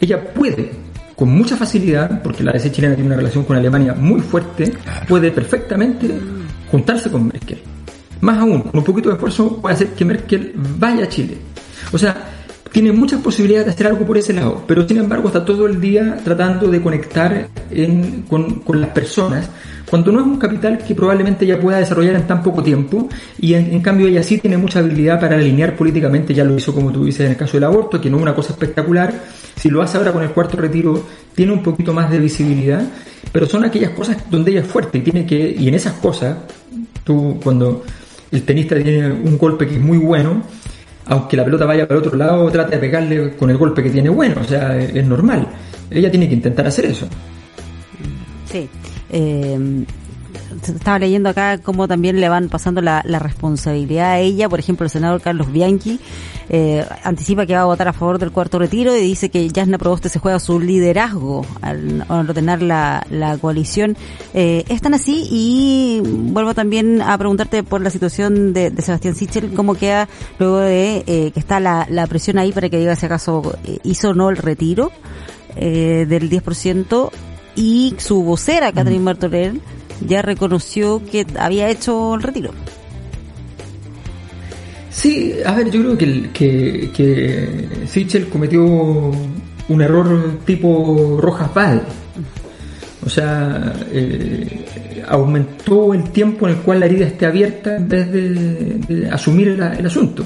ella 0.00 0.32
puede, 0.32 0.70
con 1.14 1.30
mucha 1.30 1.56
facilidad, 1.56 2.23
porque 2.23 2.44
la 2.44 2.52
DC 2.52 2.73
chilena 2.73 2.94
tiene 2.94 3.08
una 3.08 3.16
relación 3.16 3.44
con 3.44 3.56
Alemania 3.56 3.94
muy 3.94 4.20
fuerte, 4.20 4.73
puede 5.08 5.30
perfectamente 5.30 6.11
juntarse 6.70 7.11
con 7.11 7.26
Merkel. 7.26 7.58
Más 8.20 8.38
aún, 8.38 8.62
con 8.62 8.78
un 8.78 8.85
poquito 8.85 9.08
de 9.08 9.14
esfuerzo 9.14 9.61
puede 9.61 9.75
hacer 9.75 9.88
que 9.88 10.04
Merkel 10.04 10.52
vaya 10.78 11.04
a 11.04 11.08
Chile. 11.08 11.38
O 11.92 11.99
sea, 11.99 12.36
tiene 12.76 12.92
muchas 12.92 13.23
posibilidades 13.23 13.64
de 13.68 13.73
hacer 13.73 13.87
algo 13.87 14.04
por 14.04 14.18
ese 14.18 14.35
lado, 14.35 14.62
pero 14.66 14.87
sin 14.87 14.99
embargo 14.99 15.28
está 15.28 15.42
todo 15.42 15.66
el 15.66 15.80
día 15.80 16.18
tratando 16.23 16.71
de 16.71 16.83
conectar 16.83 17.49
en, 17.71 18.25
con, 18.28 18.56
con, 18.56 18.83
las 18.83 18.90
personas, 18.90 19.49
cuando 19.88 20.12
no 20.12 20.21
es 20.21 20.26
un 20.26 20.37
capital 20.37 20.76
que 20.76 20.95
probablemente 20.95 21.47
ella 21.47 21.59
pueda 21.59 21.78
desarrollar 21.78 22.16
en 22.16 22.26
tan 22.26 22.42
poco 22.42 22.62
tiempo, 22.62 23.09
y 23.38 23.54
en, 23.54 23.73
en, 23.73 23.80
cambio 23.80 24.09
ella 24.09 24.23
sí 24.23 24.37
tiene 24.37 24.59
mucha 24.59 24.80
habilidad 24.80 25.18
para 25.18 25.37
alinear 25.37 25.75
políticamente, 25.75 26.35
ya 26.35 26.45
lo 26.45 26.54
hizo 26.54 26.75
como 26.75 26.92
tú 26.92 27.06
dices 27.06 27.23
en 27.23 27.30
el 27.30 27.38
caso 27.38 27.54
del 27.54 27.64
aborto, 27.64 27.99
que 27.99 28.11
no 28.11 28.18
es 28.18 28.23
una 28.25 28.35
cosa 28.35 28.52
espectacular, 28.52 29.25
si 29.56 29.71
lo 29.71 29.80
hace 29.80 29.97
ahora 29.97 30.12
con 30.12 30.23
el 30.23 30.33
cuarto 30.33 30.59
retiro 30.59 31.02
tiene 31.35 31.52
un 31.52 31.62
poquito 31.62 31.95
más 31.95 32.11
de 32.11 32.18
visibilidad, 32.18 32.83
pero 33.33 33.47
son 33.47 33.64
aquellas 33.64 33.92
cosas 33.92 34.18
donde 34.30 34.50
ella 34.50 34.61
es 34.61 34.66
fuerte 34.66 34.99
y 34.99 35.00
tiene 35.00 35.25
que, 35.25 35.56
y 35.59 35.66
en 35.66 35.76
esas 35.76 35.95
cosas, 35.95 36.37
tú 37.04 37.40
cuando 37.42 37.83
el 38.30 38.42
tenista 38.42 38.76
tiene 38.76 39.11
un 39.11 39.38
golpe 39.38 39.66
que 39.66 39.76
es 39.76 39.80
muy 39.80 39.97
bueno, 39.97 40.42
aunque 41.06 41.36
la 41.36 41.44
pelota 41.44 41.64
vaya 41.64 41.86
para 41.86 42.00
otro 42.00 42.16
lado, 42.16 42.50
trata 42.50 42.70
de 42.70 42.78
pegarle 42.78 43.36
con 43.36 43.50
el 43.50 43.56
golpe 43.56 43.82
que 43.82 43.90
tiene 43.90 44.08
bueno, 44.08 44.40
o 44.40 44.44
sea, 44.44 44.76
es, 44.76 44.94
es 44.94 45.06
normal. 45.06 45.48
Ella 45.90 46.10
tiene 46.10 46.28
que 46.28 46.34
intentar 46.34 46.66
hacer 46.66 46.86
eso. 46.86 47.08
Sí. 48.50 48.68
Eh, 49.10 49.84
estaba 50.66 50.98
leyendo 50.98 51.28
acá 51.28 51.58
cómo 51.58 51.86
también 51.86 52.20
le 52.20 52.28
van 52.28 52.48
pasando 52.48 52.80
la, 52.80 53.02
la 53.04 53.18
responsabilidad 53.18 54.12
a 54.12 54.18
ella. 54.18 54.48
Por 54.48 54.58
ejemplo, 54.58 54.84
el 54.84 54.90
senador 54.90 55.20
Carlos 55.20 55.52
Bianchi 55.52 56.00
eh, 56.48 56.84
anticipa 57.02 57.46
que 57.46 57.54
va 57.54 57.62
a 57.62 57.64
votar 57.66 57.88
a 57.88 57.92
favor 57.92 58.18
del 58.18 58.30
cuarto 58.30 58.58
retiro 58.58 58.96
y 58.96 59.00
dice 59.00 59.28
que 59.30 59.48
Yasna 59.48 59.78
Proboste 59.78 60.08
se 60.08 60.18
juega 60.18 60.38
su 60.38 60.60
liderazgo 60.60 61.44
al 61.62 62.04
ordenar 62.08 62.62
la, 62.62 63.06
la 63.10 63.36
coalición. 63.38 63.96
Eh, 64.34 64.64
¿Están 64.68 64.94
así? 64.94 65.26
Y 65.30 66.00
vuelvo 66.04 66.54
también 66.54 67.02
a 67.02 67.16
preguntarte 67.18 67.62
por 67.62 67.80
la 67.80 67.90
situación 67.90 68.52
de, 68.52 68.70
de 68.70 68.82
Sebastián 68.82 69.14
Sichel, 69.14 69.54
cómo 69.54 69.74
queda 69.74 70.08
luego 70.38 70.58
de 70.58 71.04
eh, 71.06 71.30
que 71.32 71.40
está 71.40 71.60
la, 71.60 71.86
la 71.90 72.06
presión 72.06 72.38
ahí 72.38 72.52
para 72.52 72.68
que 72.68 72.78
diga 72.78 72.96
si 72.96 73.06
acaso 73.06 73.56
eh, 73.64 73.78
hizo 73.82 74.10
o 74.10 74.14
no 74.14 74.30
el 74.30 74.36
retiro 74.36 74.92
eh, 75.56 76.06
del 76.08 76.30
10% 76.30 77.10
y 77.56 77.94
su 77.98 78.22
vocera, 78.22 78.72
Catherine 78.72 79.02
Martorell, 79.02 79.62
ya 80.06 80.20
reconoció 80.20 81.02
que 81.04 81.26
había 81.38 81.70
hecho 81.70 82.14
el 82.14 82.22
retiro. 82.22 82.52
Sí, 84.96 85.34
a 85.44 85.52
ver, 85.52 85.70
yo 85.70 85.82
creo 85.82 85.98
que, 85.98 86.30
que, 86.32 86.90
que 86.90 88.24
cometió 88.30 88.64
un 88.64 89.82
error 89.82 90.38
tipo 90.46 91.18
Rojas 91.20 91.52
Val. 91.52 91.82
O 93.04 93.10
sea, 93.10 93.74
eh, 93.92 94.64
aumentó 95.06 95.92
el 95.92 96.04
tiempo 96.04 96.48
en 96.48 96.54
el 96.54 96.60
cual 96.62 96.80
la 96.80 96.86
herida 96.86 97.06
esté 97.06 97.26
abierta 97.26 97.76
en 97.76 97.88
vez 97.90 98.10
de, 98.10 99.08
asumir 99.12 99.48
el, 99.48 99.86
asunto. 99.86 100.24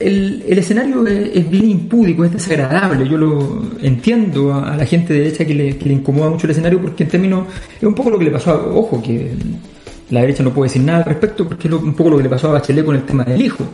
El, 0.00 0.42
escenario 0.48 1.06
es, 1.06 1.48
bien 1.48 1.70
impúdico, 1.70 2.24
es 2.24 2.32
desagradable. 2.32 3.08
Yo 3.08 3.16
lo 3.16 3.62
entiendo 3.80 4.52
a, 4.52 4.72
a 4.72 4.76
la 4.76 4.84
gente 4.84 5.12
de 5.12 5.20
derecha 5.20 5.44
que 5.44 5.54
le, 5.54 5.78
que 5.78 5.90
le 5.90 5.94
incomoda 5.94 6.28
mucho 6.28 6.48
el 6.48 6.50
escenario 6.50 6.82
porque 6.82 7.04
en 7.04 7.08
términos 7.08 7.46
es 7.76 7.84
un 7.84 7.94
poco 7.94 8.10
lo 8.10 8.18
que 8.18 8.24
le 8.24 8.30
pasó 8.32 8.50
a, 8.50 8.56
ojo, 8.56 9.00
que 9.00 9.30
la 10.10 10.20
derecha 10.20 10.42
no 10.42 10.52
puede 10.52 10.68
decir 10.68 10.82
nada 10.82 10.98
al 10.98 11.04
respecto 11.04 11.46
porque 11.46 11.68
es 11.68 11.74
un 11.74 11.94
poco 11.94 12.10
lo 12.10 12.16
que 12.18 12.24
le 12.24 12.28
pasó 12.28 12.48
a 12.48 12.52
Bachelet 12.52 12.84
con 12.84 12.96
el 12.96 13.02
tema 13.02 13.24
del 13.24 13.40
hijo. 13.40 13.64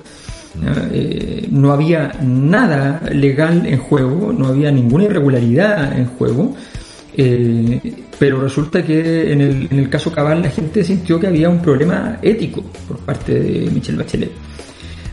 Eh, 0.92 1.46
no 1.50 1.72
había 1.72 2.12
nada 2.22 3.00
legal 3.12 3.64
en 3.66 3.78
juego, 3.78 4.32
no 4.32 4.49
había 4.49 4.70
ninguna 4.70 5.04
irregularidad 5.04 5.96
en 5.99 6.06
juego. 6.06 6.54
eh, 7.16 7.80
pero 8.18 8.38
resulta 8.38 8.82
que 8.84 9.32
en 9.32 9.40
el, 9.40 9.68
en 9.70 9.78
el 9.78 9.88
caso 9.88 10.12
Cabal 10.12 10.42
la 10.42 10.50
gente 10.50 10.84
sintió 10.84 11.18
que 11.18 11.26
había 11.26 11.49
un 11.49 11.62
problema 11.62 12.18
ético 12.20 12.62
por 12.87 12.99
parte 12.99 13.32
de 13.40 13.70
Michelle 13.70 13.96
Bachelet 13.96 14.30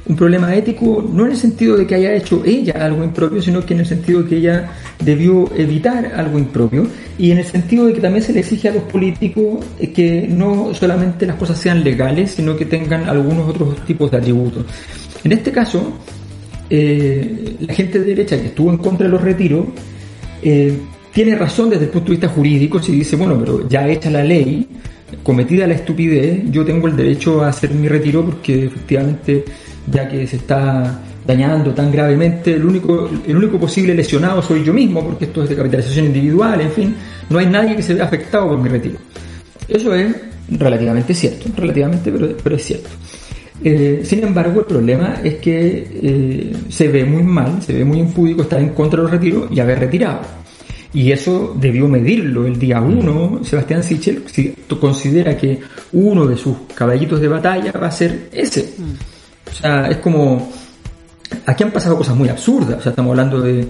un 0.07 0.15
problema 0.15 0.55
ético 0.55 1.07
no 1.11 1.25
en 1.25 1.31
el 1.31 1.37
sentido 1.37 1.77
de 1.77 1.85
que 1.85 1.95
haya 1.95 2.13
hecho 2.13 2.41
ella 2.45 2.73
algo 2.79 3.03
impropio, 3.03 3.41
sino 3.41 3.65
que 3.65 3.73
en 3.73 3.81
el 3.81 3.85
sentido 3.85 4.23
de 4.23 4.29
que 4.29 4.37
ella 4.37 4.71
debió 5.03 5.49
evitar 5.55 6.13
algo 6.15 6.39
impropio 6.39 6.87
y 7.17 7.31
en 7.31 7.39
el 7.39 7.45
sentido 7.45 7.85
de 7.85 7.93
que 7.93 8.01
también 8.01 8.23
se 8.23 8.33
le 8.33 8.39
exige 8.39 8.69
a 8.69 8.73
los 8.73 8.83
políticos 8.83 9.65
que 9.93 10.27
no 10.29 10.73
solamente 10.73 11.25
las 11.25 11.35
cosas 11.35 11.57
sean 11.59 11.83
legales, 11.83 12.31
sino 12.31 12.55
que 12.55 12.65
tengan 12.65 13.09
algunos 13.09 13.49
otros 13.49 13.83
tipos 13.85 14.09
de 14.11 14.17
atributos. 14.17 14.65
En 15.23 15.31
este 15.31 15.51
caso, 15.51 15.93
eh, 16.69 17.55
la 17.59 17.73
gente 17.73 17.99
de 17.99 18.05
derecha 18.05 18.39
que 18.39 18.47
estuvo 18.47 18.69
en 18.69 18.77
contra 18.77 19.07
de 19.07 19.11
los 19.11 19.21
retiros 19.21 19.65
eh, 20.41 20.77
tiene 21.13 21.35
razón 21.35 21.69
desde 21.69 21.85
el 21.85 21.89
punto 21.89 22.07
de 22.07 22.11
vista 22.11 22.27
jurídico 22.27 22.81
si 22.81 22.91
dice, 22.91 23.15
bueno, 23.15 23.39
pero 23.39 23.67
ya 23.67 23.87
hecha 23.87 24.09
la 24.09 24.23
ley, 24.23 24.67
cometida 25.23 25.65
la 25.65 25.73
estupidez, 25.73 26.43
yo 26.51 26.63
tengo 26.65 26.87
el 26.87 26.95
derecho 26.95 27.41
a 27.43 27.49
hacer 27.49 27.71
mi 27.71 27.87
retiro 27.87 28.23
porque 28.25 28.65
efectivamente, 28.65 29.43
ya 29.91 30.07
que 30.07 30.27
se 30.27 30.37
está 30.37 31.01
dañando 31.25 31.73
tan 31.73 31.91
gravemente, 31.91 32.53
el 32.53 32.65
único, 32.65 33.09
el 33.25 33.35
único 33.35 33.59
posible 33.59 33.93
lesionado 33.93 34.41
soy 34.41 34.63
yo 34.63 34.73
mismo, 34.73 35.03
porque 35.03 35.25
esto 35.25 35.43
es 35.43 35.49
de 35.49 35.55
capitalización 35.55 36.05
individual, 36.05 36.61
en 36.61 36.71
fin, 36.71 36.95
no 37.29 37.39
hay 37.39 37.47
nadie 37.47 37.75
que 37.75 37.81
se 37.81 37.93
vea 37.93 38.05
afectado 38.05 38.49
por 38.49 38.59
mi 38.59 38.69
retiro. 38.69 38.97
Eso 39.67 39.93
es 39.93 40.15
relativamente 40.49 41.13
cierto, 41.13 41.49
relativamente, 41.57 42.11
pero, 42.11 42.35
pero 42.41 42.55
es 42.55 42.63
cierto. 42.63 42.89
Eh, 43.63 44.01
sin 44.03 44.23
embargo, 44.23 44.61
el 44.61 44.65
problema 44.65 45.19
es 45.23 45.35
que 45.35 45.87
eh, 46.01 46.53
se 46.69 46.87
ve 46.87 47.03
muy 47.03 47.23
mal, 47.23 47.61
se 47.61 47.73
ve 47.73 47.83
muy 47.83 47.99
impúdico 47.99 48.43
estar 48.43 48.59
en 48.61 48.69
contra 48.69 48.97
de 48.97 49.03
los 49.03 49.11
retiros 49.11 49.49
y 49.51 49.59
haber 49.59 49.79
retirado. 49.79 50.21
Y 50.93 51.11
eso 51.11 51.55
debió 51.59 51.87
medirlo 51.87 52.47
el 52.47 52.57
día 52.57 52.79
uno. 52.79 53.41
Sebastián 53.43 53.83
Sichel 53.83 54.23
considera 54.79 55.35
que 55.37 55.59
uno 55.93 56.25
de 56.25 56.37
sus 56.37 56.55
caballitos 56.73 57.19
de 57.19 57.27
batalla 57.27 57.71
va 57.71 57.87
a 57.87 57.91
ser 57.91 58.29
ese. 58.31 58.73
O 59.51 59.53
sea, 59.53 59.87
es 59.87 59.97
como. 59.97 60.51
Aquí 61.45 61.63
han 61.63 61.71
pasado 61.71 61.97
cosas 61.97 62.15
muy 62.15 62.29
absurdas. 62.29 62.79
O 62.79 62.81
sea, 62.81 62.91
estamos 62.91 63.11
hablando 63.11 63.41
de 63.41 63.67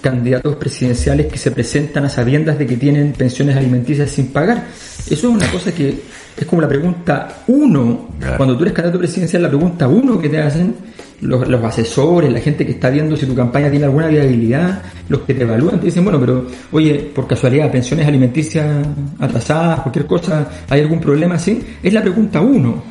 candidatos 0.00 0.56
presidenciales 0.56 1.26
que 1.26 1.38
se 1.38 1.50
presentan 1.50 2.04
a 2.04 2.08
sabiendas 2.08 2.58
de 2.58 2.66
que 2.66 2.76
tienen 2.76 3.12
pensiones 3.12 3.56
alimenticias 3.56 4.10
sin 4.10 4.28
pagar. 4.28 4.66
Eso 5.06 5.28
es 5.28 5.34
una 5.34 5.50
cosa 5.50 5.72
que 5.72 6.00
es 6.36 6.46
como 6.46 6.62
la 6.62 6.68
pregunta 6.68 7.42
uno. 7.48 8.08
Claro. 8.18 8.36
Cuando 8.36 8.56
tú 8.56 8.62
eres 8.62 8.74
candidato 8.74 8.98
presidencial, 8.98 9.42
la 9.42 9.48
pregunta 9.48 9.88
uno 9.88 10.18
que 10.18 10.28
te 10.28 10.40
hacen 10.40 10.74
los, 11.20 11.46
los 11.48 11.62
asesores, 11.62 12.32
la 12.32 12.40
gente 12.40 12.64
que 12.64 12.72
está 12.72 12.90
viendo 12.90 13.16
si 13.16 13.26
tu 13.26 13.34
campaña 13.34 13.70
tiene 13.70 13.84
alguna 13.84 14.06
viabilidad, 14.06 14.82
los 15.08 15.20
que 15.22 15.34
te 15.34 15.42
evalúan, 15.42 15.78
te 15.78 15.86
dicen, 15.86 16.04
bueno, 16.04 16.18
pero 16.18 16.46
oye, 16.72 17.10
por 17.14 17.26
casualidad, 17.26 17.70
pensiones 17.70 18.06
alimenticias 18.06 18.86
atrasadas, 19.18 19.80
cualquier 19.80 20.06
cosa, 20.06 20.48
¿hay 20.68 20.80
algún 20.80 21.00
problema 21.00 21.34
así? 21.34 21.62
Es 21.82 21.92
la 21.92 22.02
pregunta 22.02 22.40
uno. 22.40 22.82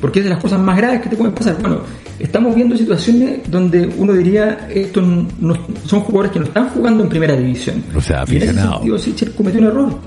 Porque 0.00 0.20
es 0.20 0.24
de 0.24 0.30
las 0.30 0.40
cosas 0.40 0.58
más 0.60 0.76
graves 0.76 1.00
que 1.02 1.08
te 1.10 1.16
pueden 1.16 1.34
pasar. 1.34 1.56
Bueno, 1.60 1.80
estamos 2.18 2.54
viendo 2.54 2.76
situaciones 2.76 3.40
donde 3.50 3.86
uno 3.98 4.12
diría, 4.14 4.66
estos 4.72 5.04
no, 5.06 5.54
son 5.84 6.00
jugadores 6.00 6.32
que 6.32 6.38
no 6.40 6.46
están 6.46 6.68
jugando 6.70 7.02
en 7.04 7.08
primera 7.10 7.36
división. 7.36 7.82
O 7.94 8.00
sea, 8.00 8.24
Y 8.26 8.36
en 8.36 8.42
ese 8.42 8.54
sentido, 8.54 9.34
cometió 9.36 9.60
un 9.60 9.66
error. 9.66 9.98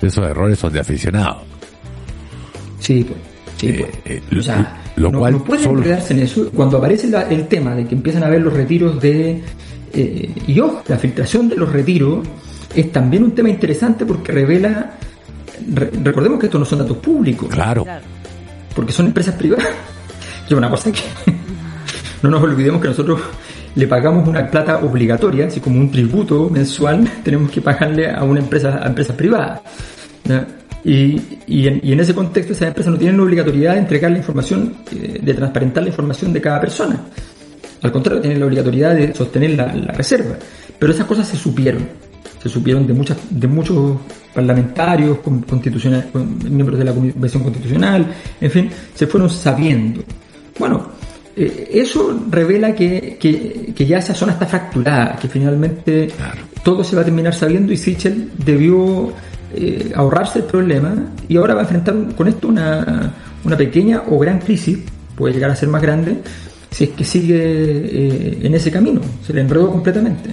Esos 0.00 0.26
errores 0.26 0.58
son 0.58 0.72
de 0.72 0.80
aficionados. 0.80 1.38
Sí, 2.78 3.04
pues. 3.04 3.18
Sí, 3.56 3.68
Eh, 3.68 3.86
pues. 4.04 4.16
eh, 4.16 4.22
o 4.30 4.34
lo- 4.34 4.42
sea, 4.42 4.76
lo 4.96 5.10
no, 5.12 5.18
cual 5.18 5.32
no 5.34 5.44
pueden 5.44 5.64
solo- 5.64 5.78
enredarse 5.80 6.14
en 6.14 6.20
eso. 6.20 6.50
Cuando 6.54 6.78
aparece 6.78 7.08
la- 7.08 7.22
el 7.28 7.46
tema 7.48 7.74
de 7.74 7.86
que 7.86 7.94
empiezan 7.94 8.22
a 8.24 8.28
ver 8.28 8.40
los 8.42 8.52
retiros 8.52 9.00
de... 9.00 9.42
eh, 9.92 10.30
y 10.46 10.60
ojo, 10.60 10.82
la 10.88 10.96
filtración 10.98 11.48
de 11.48 11.56
los 11.56 11.70
retiros 11.72 12.26
es 12.74 12.90
también 12.92 13.24
un 13.24 13.32
tema 13.32 13.50
interesante 13.50 14.06
porque 14.06 14.32
revela... 14.32 14.92
re- 15.74 15.90
recordemos 16.02 16.38
que 16.38 16.46
estos 16.46 16.58
no 16.60 16.64
son 16.64 16.78
datos 16.80 16.96
públicos. 16.98 17.48
Claro. 17.50 17.84
Porque 18.74 18.92
son 18.92 19.06
empresas 19.06 19.34
privadas. 19.34 19.68
Y 20.48 20.54
una 20.54 20.68
cosa 20.68 20.90
que 20.90 20.98
no 22.22 22.28
nos 22.28 22.42
olvidemos 22.42 22.82
que 22.82 22.88
nosotros 22.88 23.20
le 23.76 23.86
pagamos 23.86 24.26
una 24.26 24.50
plata 24.50 24.78
obligatoria, 24.78 25.46
así 25.46 25.60
como 25.60 25.78
un 25.78 25.92
tributo 25.92 26.50
mensual, 26.50 27.08
tenemos 27.24 27.52
que 27.52 27.60
pagarle 27.60 28.10
a 28.10 28.24
una 28.24 28.40
empresa, 28.40 28.80
a 28.82 28.88
empresas 28.88 29.14
privadas. 29.14 29.60
Y, 30.82 31.20
y, 31.46 31.68
en, 31.68 32.00
ese 32.00 32.14
contexto 32.14 32.52
esas 32.52 32.68
empresas 32.68 32.92
no 32.92 32.98
tienen 32.98 33.16
la 33.16 33.22
obligatoriedad 33.22 33.74
de 33.74 33.78
entregar 33.78 34.10
la 34.10 34.18
información, 34.18 34.74
eh, 34.90 35.20
de 35.22 35.34
transparentar 35.34 35.84
la 35.84 35.90
información 35.90 36.32
de 36.32 36.40
cada 36.40 36.60
persona. 36.60 36.98
Al 37.82 37.92
contrario, 37.92 38.20
tienen 38.20 38.40
la 38.40 38.46
obligatoriedad 38.46 38.96
de 38.96 39.14
sostener 39.14 39.50
la 39.50 39.92
reserva. 39.92 40.36
Pero 40.80 40.92
esas 40.92 41.06
cosas 41.06 41.28
se 41.28 41.36
supieron. 41.36 42.09
Se 42.42 42.48
supieron 42.48 42.86
de 42.86 42.92
muchas, 42.94 43.18
de 43.28 43.46
muchos 43.46 43.96
parlamentarios, 44.34 45.18
con- 45.18 45.42
constitucional, 45.42 46.08
con 46.12 46.38
miembros 46.54 46.78
de 46.78 46.84
la 46.84 46.92
Convención 46.92 47.42
Constitucional, 47.42 48.06
en 48.40 48.50
fin, 48.50 48.70
se 48.94 49.06
fueron 49.06 49.28
sabiendo. 49.28 50.02
Bueno, 50.58 50.88
eh, 51.36 51.70
eso 51.72 52.18
revela 52.30 52.74
que, 52.74 53.16
que, 53.20 53.72
que 53.74 53.86
ya 53.86 53.98
esa 53.98 54.14
zona 54.14 54.32
está 54.32 54.46
fracturada, 54.46 55.16
que 55.16 55.28
finalmente 55.28 56.08
todo 56.62 56.82
se 56.84 56.96
va 56.96 57.02
a 57.02 57.04
terminar 57.04 57.34
sabiendo 57.34 57.72
y 57.72 57.76
Sichel 57.76 58.30
debió 58.44 59.12
eh, 59.54 59.92
ahorrarse 59.94 60.40
el 60.40 60.44
problema 60.46 60.94
y 61.28 61.36
ahora 61.36 61.54
va 61.54 61.60
a 61.60 61.64
enfrentar 61.64 61.94
con 62.16 62.28
esto 62.28 62.48
una, 62.48 63.12
una 63.44 63.56
pequeña 63.56 64.02
o 64.08 64.18
gran 64.18 64.38
crisis, 64.38 64.78
puede 65.16 65.34
llegar 65.34 65.50
a 65.50 65.56
ser 65.56 65.68
más 65.68 65.82
grande, 65.82 66.18
si 66.70 66.84
es 66.84 66.90
que 66.90 67.04
sigue 67.04 67.36
eh, 67.38 68.38
en 68.42 68.54
ese 68.54 68.70
camino, 68.70 69.00
se 69.26 69.32
le 69.32 69.40
enredó 69.40 69.70
completamente. 69.70 70.30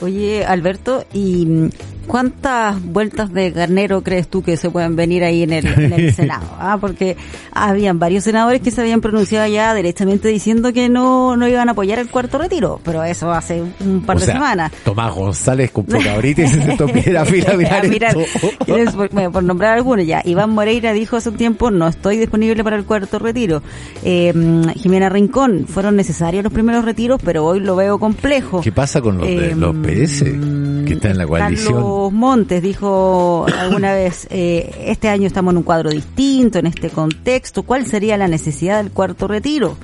Oye, 0.00 0.44
Alberto, 0.44 1.04
¿y 1.12 1.70
cuántas 2.08 2.82
vueltas 2.82 3.32
de 3.32 3.52
carnero 3.52 4.02
crees 4.02 4.26
tú 4.28 4.42
que 4.42 4.56
se 4.56 4.70
pueden 4.70 4.96
venir 4.96 5.22
ahí 5.22 5.42
en 5.44 5.52
el, 5.52 5.66
en 5.66 5.92
el 5.92 6.14
Senado? 6.16 6.46
Ah, 6.58 6.78
porque 6.80 7.16
habían 7.52 7.98
varios 7.98 8.24
senadores 8.24 8.60
que 8.60 8.70
se 8.70 8.80
habían 8.80 9.00
pronunciado 9.00 9.46
ya 9.46 9.74
derechamente 9.74 10.28
diciendo 10.28 10.72
que 10.72 10.88
no, 10.88 11.36
no 11.36 11.46
iban 11.46 11.68
a 11.68 11.72
apoyar 11.72 11.98
el 12.00 12.08
cuarto 12.08 12.38
retiro, 12.38 12.80
pero 12.82 13.04
eso 13.04 13.30
hace 13.30 13.62
un 13.80 14.02
par 14.04 14.16
O 14.16 14.20
de 14.20 14.26
sea, 14.26 14.34
semanas. 14.34 14.72
Tomás 14.84 15.14
González 15.14 15.70
compró 15.70 15.98
cabrita 16.04 16.42
y 16.42 16.48
se 16.48 16.62
sentó 16.62 16.84
en 16.86 16.92
primera 16.92 17.24
fila 17.24 17.52
a 17.52 17.56
mirar, 17.56 17.84
A 17.86 17.88
mirar, 17.88 18.16
esto. 18.18 18.48
¿quieres 18.64 18.94
por, 18.94 19.10
bueno, 19.10 19.30
por 19.30 19.44
nombrar 19.44 19.76
algunos 19.76 20.06
ya. 20.06 20.22
Iván 20.24 20.50
Moreira 20.50 20.92
dijo 20.92 21.16
hace 21.16 21.28
un 21.28 21.36
tiempo, 21.36 21.70
no 21.70 21.86
estoy 21.86 22.16
disponible 22.16 22.64
para 22.64 22.76
el 22.76 22.84
cuarto 22.84 23.18
retiro. 23.18 23.62
Eh, 24.02 24.32
Jimena 24.76 25.08
Rincón, 25.08 25.66
fueron 25.68 25.96
necesarios 25.96 26.42
los 26.42 26.52
primeros 26.52 26.84
retiros, 26.84 27.20
pero 27.24 27.44
hoy 27.44 27.60
lo 27.60 27.76
veo 27.76 27.98
complejo. 27.98 28.60
¿Qué 28.62 28.72
pasa 28.72 29.00
con 29.00 29.18
los, 29.18 29.26
de, 29.26 29.50
Eh, 29.50 29.54
los 29.54 29.74
PS 29.76 30.24
que 30.86 30.94
están 30.94 31.12
en 31.12 31.18
la 31.18 31.26
coalición? 31.26 31.74
Carlos 31.74 31.97
Montes 32.12 32.62
dijo 32.62 33.46
alguna 33.58 33.92
vez, 33.92 34.26
eh, 34.30 34.84
este 34.86 35.08
año 35.08 35.26
estamos 35.26 35.52
en 35.52 35.58
un 35.58 35.62
cuadro 35.64 35.90
distinto, 35.90 36.58
en 36.58 36.66
este 36.66 36.90
contexto, 36.90 37.62
¿cuál 37.64 37.86
sería 37.86 38.16
la 38.16 38.28
necesidad 38.28 38.82
del 38.82 38.92
cuarto 38.92 39.26
retiro? 39.28 39.76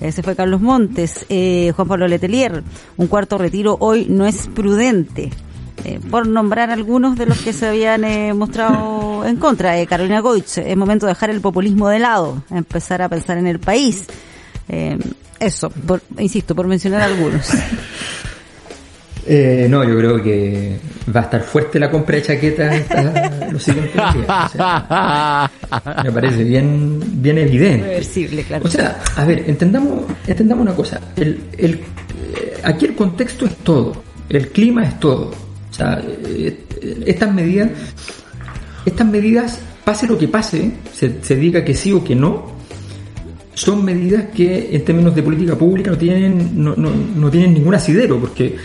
Ese 0.00 0.22
fue 0.22 0.36
Carlos 0.36 0.60
Montes. 0.60 1.24
Eh, 1.28 1.72
Juan 1.74 1.88
Pablo 1.88 2.06
Letelier, 2.08 2.62
un 2.96 3.06
cuarto 3.06 3.38
retiro 3.38 3.76
hoy 3.80 4.06
no 4.08 4.26
es 4.26 4.48
prudente. 4.48 5.30
Eh, 5.84 6.00
por 6.10 6.26
nombrar 6.26 6.70
algunos 6.70 7.16
de 7.16 7.26
los 7.26 7.38
que 7.40 7.52
se 7.52 7.66
habían 7.68 8.04
eh, 8.04 8.32
mostrado 8.32 9.24
en 9.26 9.36
contra 9.36 9.72
de 9.72 9.86
Carolina 9.86 10.20
Goich. 10.20 10.58
Es 10.58 10.76
momento 10.76 11.06
de 11.06 11.12
dejar 11.12 11.30
el 11.30 11.40
populismo 11.40 11.88
de 11.88 11.98
lado, 11.98 12.42
empezar 12.50 13.02
a 13.02 13.08
pensar 13.08 13.36
en 13.38 13.46
el 13.46 13.58
país. 13.58 14.04
Eh, 14.68 14.98
eso, 15.40 15.68
por- 15.70 16.00
insisto, 16.18 16.54
por 16.54 16.66
mencionar 16.68 17.02
algunos. 17.02 17.48
Eh, 19.26 19.66
no, 19.70 19.82
yo 19.84 19.96
creo 19.96 20.22
que 20.22 20.76
va 21.14 21.20
a 21.20 21.24
estar 21.24 21.42
fuerte 21.42 21.78
la 21.78 21.90
compra 21.90 22.16
de 22.16 22.22
chaquetas 22.22 22.82
los 23.52 23.62
siguientes 23.62 23.94
días. 23.94 24.26
O 24.28 24.48
sea, 24.50 25.50
me 26.04 26.12
parece 26.12 26.44
bien, 26.44 27.00
bien 27.22 27.38
evidente. 27.38 27.86
Reversible, 27.86 28.42
claro. 28.44 28.64
O 28.66 28.68
sea, 28.68 29.00
a 29.16 29.24
ver, 29.24 29.44
entendamos, 29.46 30.04
entendamos 30.26 30.62
una 30.66 30.74
cosa. 30.74 31.00
El, 31.16 31.40
el, 31.56 31.74
eh, 31.74 32.60
aquí 32.62 32.86
el 32.86 32.94
contexto 32.94 33.46
es 33.46 33.56
todo. 33.56 34.02
El 34.28 34.48
clima 34.48 34.84
es 34.84 35.00
todo. 35.00 35.30
O 35.70 35.74
sea, 35.74 36.02
eh, 36.26 36.64
estas 37.06 37.32
medidas, 37.32 37.70
estas 38.84 39.06
medidas, 39.06 39.58
pase 39.84 40.06
lo 40.06 40.18
que 40.18 40.28
pase, 40.28 40.70
se, 40.92 41.22
se 41.22 41.36
diga 41.36 41.64
que 41.64 41.74
sí 41.74 41.92
o 41.92 42.04
que 42.04 42.14
no, 42.14 42.54
son 43.54 43.84
medidas 43.84 44.26
que 44.34 44.74
en 44.74 44.84
términos 44.84 45.14
de 45.14 45.22
política 45.22 45.56
pública 45.56 45.90
no 45.90 45.96
tienen, 45.98 46.62
no, 46.62 46.74
no, 46.76 46.90
no 46.90 47.30
tienen 47.30 47.54
ningún 47.54 47.74
asidero, 47.74 48.18
porque 48.18 48.56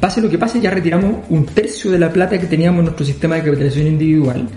pase 0.00 0.20
lo 0.20 0.28
que 0.28 0.38
pase, 0.38 0.60
ya 0.60 0.70
retiramos 0.70 1.24
un 1.28 1.46
tercio 1.46 1.90
de 1.90 1.98
la 1.98 2.12
plata 2.12 2.38
que 2.38 2.46
teníamos 2.46 2.80
en 2.80 2.84
nuestro 2.86 3.06
sistema 3.06 3.36
de 3.36 3.42
capitalización 3.42 3.86
individual 3.86 4.48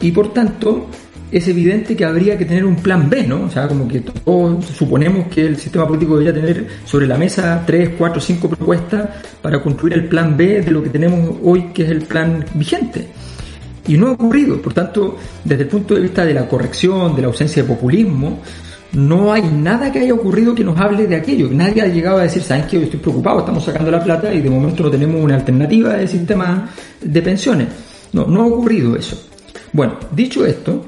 y 0.00 0.12
por 0.12 0.32
tanto 0.32 0.88
es 1.32 1.48
evidente 1.48 1.96
que 1.96 2.04
habría 2.04 2.38
que 2.38 2.44
tener 2.44 2.64
un 2.64 2.76
plan 2.76 3.10
B, 3.10 3.26
¿no? 3.26 3.46
O 3.46 3.50
sea, 3.50 3.66
como 3.66 3.88
que 3.88 4.00
todos 4.00 4.64
suponemos 4.66 5.26
que 5.26 5.46
el 5.46 5.56
sistema 5.56 5.86
político 5.86 6.16
debería 6.16 6.40
tener 6.40 6.66
sobre 6.84 7.08
la 7.08 7.18
mesa 7.18 7.64
tres, 7.66 7.90
cuatro, 7.98 8.20
cinco 8.20 8.48
propuestas 8.48 9.08
para 9.42 9.60
construir 9.60 9.94
el 9.94 10.04
plan 10.06 10.36
B 10.36 10.60
de 10.60 10.70
lo 10.70 10.80
que 10.80 10.90
tenemos 10.90 11.38
hoy, 11.42 11.70
que 11.74 11.82
es 11.82 11.90
el 11.90 12.02
plan 12.02 12.44
vigente. 12.54 13.08
Y 13.88 13.96
no 13.96 14.08
ha 14.08 14.12
ocurrido. 14.12 14.62
Por 14.62 14.74
tanto, 14.74 15.16
desde 15.42 15.64
el 15.64 15.68
punto 15.68 15.94
de 15.94 16.02
vista 16.02 16.24
de 16.24 16.34
la 16.34 16.46
corrección, 16.48 17.16
de 17.16 17.22
la 17.22 17.28
ausencia 17.28 17.62
de 17.62 17.68
populismo, 17.68 18.38
no 18.94 19.32
hay 19.32 19.42
nada 19.42 19.90
que 19.90 20.00
haya 20.00 20.14
ocurrido 20.14 20.54
que 20.54 20.64
nos 20.64 20.78
hable 20.78 21.06
de 21.06 21.16
aquello. 21.16 21.48
Nadie 21.50 21.82
ha 21.82 21.86
llegado 21.86 22.18
a 22.18 22.22
decir, 22.22 22.42
¿saben 22.42 22.66
qué? 22.68 22.78
Yo 22.78 22.84
estoy 22.84 23.00
preocupado, 23.00 23.40
estamos 23.40 23.64
sacando 23.64 23.90
la 23.90 24.02
plata 24.02 24.32
y 24.32 24.40
de 24.40 24.50
momento 24.50 24.84
no 24.84 24.90
tenemos 24.90 25.22
una 25.22 25.34
alternativa 25.34 25.94
de 25.94 26.06
sistema 26.06 26.70
de 27.00 27.22
pensiones. 27.22 27.68
No, 28.12 28.26
no 28.26 28.42
ha 28.42 28.46
ocurrido 28.46 28.96
eso. 28.96 29.28
Bueno, 29.72 29.94
dicho 30.12 30.46
esto, 30.46 30.84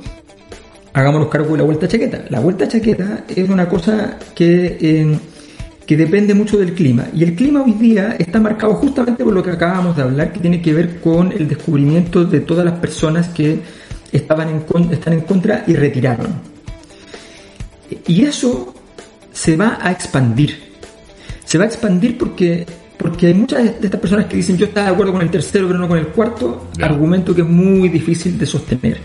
hagámonos 0.93 1.29
cargo 1.29 1.53
de 1.53 1.59
la 1.59 1.65
vuelta 1.65 1.87
a 1.87 1.89
chaqueta. 1.89 2.25
La 2.31 2.41
vuelta 2.41 2.65
a 2.65 2.69
chaqueta 2.69 3.25
es 3.29 3.49
una 3.49 3.69
cosa 3.69 4.19
que, 4.35 4.79
eh, 4.81 5.19
que 5.85 5.97
depende 5.97 6.35
mucho 6.35 6.59
del 6.59 6.75
clima. 6.75 7.07
Y 7.13 7.25
el 7.25 7.35
clima 7.35 7.63
hoy 7.63 7.73
día 7.73 8.15
está 8.19 8.39
marcado 8.39 8.75
justamente 8.75 9.25
por 9.25 9.33
lo 9.33 9.43
que 9.43 9.51
acabamos 9.51 9.97
de 9.97 10.03
hablar, 10.03 10.33
que 10.33 10.39
tiene 10.39 10.63
que 10.63 10.73
ver 10.73 11.01
con 11.01 11.33
el 11.33 11.49
descubrimiento 11.49 12.25
de 12.25 12.41
todas 12.41 12.65
las 12.65 12.79
personas 12.79 13.29
que 13.29 13.59
estaban 14.13 14.49
en, 14.49 14.93
están 14.93 15.15
en 15.15 15.21
contra 15.23 15.65
y 15.67 15.75
retiraron. 15.75 16.56
Y 18.07 18.25
eso 18.25 18.75
se 19.33 19.57
va 19.57 19.79
a 19.81 19.91
expandir. 19.93 20.57
Se 21.45 21.59
va 21.59 21.65
a 21.65 21.67
expandir 21.69 22.17
porque, 22.19 22.67
porque 22.97 23.27
hay 23.29 23.35
muchas 23.35 23.63
de 23.81 23.87
estas 23.87 24.01
personas 24.01 24.27
que 24.27 24.37
dicen 24.37 24.57
yo 24.57 24.67
estaba 24.67 24.89
de 24.89 24.93
acuerdo 24.95 25.13
con 25.13 25.23
el 25.23 25.31
tercero 25.31 25.67
pero 25.69 25.79
no 25.79 25.87
con 25.89 25.99
el 25.99 26.09
cuarto, 26.09 26.69
Ya. 26.77 26.87
argumento 26.87 27.35
que 27.35 27.43
es 27.43 27.47
muy 27.49 27.89
difícil 27.89 28.39
de 28.39 28.47
sostener. 28.47 28.99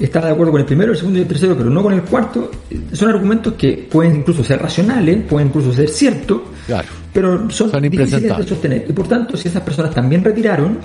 Estaba 0.00 0.26
de 0.28 0.32
acuerdo 0.32 0.52
con 0.52 0.60
el 0.62 0.66
primero, 0.66 0.92
el 0.92 0.96
segundo 0.98 1.18
y 1.18 1.22
el 1.22 1.28
tercero, 1.28 1.54
pero 1.56 1.68
no 1.68 1.82
con 1.82 1.92
el 1.92 2.02
cuarto. 2.02 2.50
Son 2.92 3.10
argumentos 3.10 3.52
que 3.54 3.86
pueden 3.90 4.16
incluso 4.16 4.42
ser 4.42 4.60
racionales, 4.60 5.22
pueden 5.28 5.48
incluso 5.48 5.72
ser 5.72 5.88
ciertos, 5.90 6.40
Claro. 6.66 6.88
pero 7.12 7.50
son, 7.50 7.70
Son 7.70 7.82
difíciles 7.82 8.22
de 8.36 8.46
sostener. 8.48 8.86
Y 8.88 8.92
por 8.92 9.06
tanto, 9.06 9.36
si 9.36 9.48
esas 9.48 9.62
personas 9.62 9.94
también 9.94 10.24
retiraron, 10.24 10.78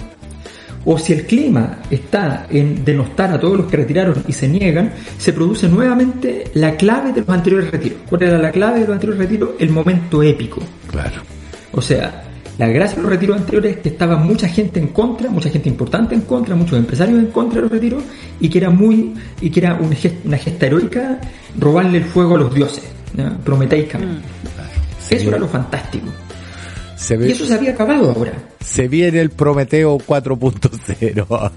o 0.90 0.98
si 0.98 1.12
el 1.12 1.26
clima 1.26 1.80
está 1.92 2.48
en 2.50 2.86
denostar 2.86 3.34
a 3.34 3.40
todos 3.40 3.58
los 3.58 3.66
que 3.68 3.76
retiraron 3.76 4.24
y 4.26 4.32
se 4.32 4.48
niegan, 4.48 4.94
se 5.18 5.34
produce 5.34 5.68
nuevamente 5.68 6.46
la 6.54 6.78
clave 6.78 7.12
de 7.12 7.20
los 7.20 7.30
anteriores 7.30 7.70
retiros. 7.70 8.00
¿Cuál 8.08 8.24
era 8.24 8.38
la 8.38 8.52
clave 8.54 8.80
de 8.80 8.88
los 8.88 8.94
anteriores 8.94 9.20
retiros? 9.20 9.50
El 9.60 9.70
momento 9.70 10.24
épico. 10.24 10.62
Claro. 10.90 11.22
O 11.74 11.82
sea, 11.82 12.24
la 12.58 12.68
gracia 12.70 12.96
de 12.96 13.02
los 13.02 13.12
retiros 13.12 13.36
anteriores 13.36 13.76
es 13.76 13.82
que 13.82 13.90
estaba 13.90 14.16
mucha 14.16 14.48
gente 14.48 14.80
en 14.80 14.88
contra, 14.88 15.30
mucha 15.30 15.50
gente 15.50 15.68
importante 15.68 16.16
en 16.16 16.22
contra, 16.22 16.56
muchos 16.56 16.80
empresarios 16.80 17.20
en 17.20 17.28
contra 17.28 17.58
de 17.58 17.64
los 17.64 17.72
retiros 17.72 18.04
y 18.40 18.48
que 18.48 18.60
era 18.60 18.70
muy 18.70 19.14
y 19.42 19.50
que 19.50 19.60
era 19.60 19.74
una 19.76 19.94
gesta, 19.94 20.20
una 20.24 20.38
gesta 20.38 20.68
heroica 20.68 21.20
robarle 21.60 21.98
el 21.98 22.06
fuego 22.06 22.36
a 22.36 22.38
los 22.38 22.56
dioses, 22.56 22.86
¿ya? 23.14 23.38
prometeicamente. 23.44 24.22
Eso 25.10 25.28
era 25.28 25.38
lo 25.38 25.50
fantástico. 25.50 26.08
Se, 26.98 27.14
Y 27.14 27.18
ve, 27.18 27.32
eso 27.32 27.46
se 27.46 27.54
había 27.54 27.72
acabado 27.72 28.12
ahora. 28.12 28.34
se 28.60 28.88
viene 28.88 29.20
el 29.22 29.30
Prometeo 29.30 29.98
4.0. 30.00 31.52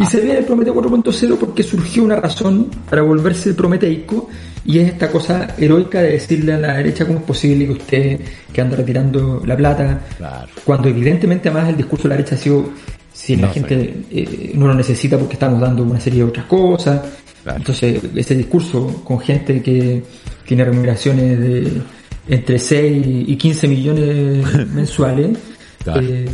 Y 0.00 0.04
se 0.06 0.20
viene 0.20 0.38
el 0.38 0.44
Prometeo 0.44 0.74
4.0 0.74 1.36
porque 1.38 1.62
surgió 1.62 2.04
una 2.04 2.16
razón 2.16 2.70
para 2.88 3.02
volverse 3.02 3.54
prometeico 3.54 4.28
y 4.64 4.78
es 4.78 4.88
esta 4.92 5.10
cosa 5.10 5.48
heroica 5.58 6.00
de 6.00 6.12
decirle 6.12 6.52
a 6.54 6.58
la 6.58 6.76
derecha 6.76 7.04
cómo 7.06 7.18
es 7.18 7.24
posible 7.24 7.66
que 7.66 7.72
usted 7.72 8.20
que 8.52 8.60
anda 8.60 8.76
retirando 8.76 9.42
la 9.44 9.56
plata, 9.56 10.00
Claro. 10.16 10.48
cuando 10.64 10.88
evidentemente 10.88 11.48
además 11.48 11.68
el 11.70 11.76
discurso 11.76 12.04
de 12.04 12.08
la 12.10 12.16
derecha 12.16 12.36
ha 12.36 12.38
sido 12.38 12.70
si 13.12 13.36
la 13.36 13.48
No, 13.48 13.52
gente 13.52 13.94
eh, 14.10 14.52
no 14.54 14.68
lo 14.68 14.74
necesita 14.74 15.18
porque 15.18 15.34
estamos 15.34 15.60
dando 15.60 15.82
una 15.82 16.00
serie 16.00 16.20
de 16.20 16.28
otras 16.30 16.46
cosas. 16.46 17.00
Claro. 17.42 17.58
Entonces 17.58 18.00
ese 18.14 18.36
discurso 18.36 19.02
con 19.04 19.18
gente 19.18 19.60
que 19.60 20.02
tiene 20.46 20.64
remuneraciones 20.64 21.38
de 21.40 21.82
entre 22.28 22.58
6 22.58 23.04
y 23.28 23.36
15 23.36 23.68
millones 23.68 24.68
mensuales. 24.74 25.38
Claro. 25.82 26.00
eh, 26.04 26.28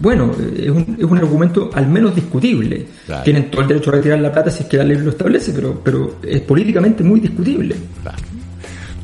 bueno, 0.00 0.32
es 0.56 0.70
un, 0.70 0.96
es 0.98 1.04
un 1.04 1.18
argumento 1.18 1.68
al 1.74 1.86
menos 1.86 2.14
discutible. 2.14 2.86
Claro. 3.04 3.24
Tienen 3.24 3.50
todo 3.50 3.60
el 3.62 3.68
derecho 3.68 3.90
a 3.90 3.94
retirar 3.94 4.18
la 4.20 4.32
plata 4.32 4.50
si 4.50 4.62
es 4.62 4.68
que 4.70 4.78
la 4.78 4.84
ley 4.84 4.96
lo 4.96 5.10
establece, 5.10 5.52
pero, 5.52 5.78
pero 5.84 6.16
es 6.22 6.40
políticamente 6.40 7.04
muy 7.04 7.20
discutible. 7.20 7.76
Claro. 8.02 8.16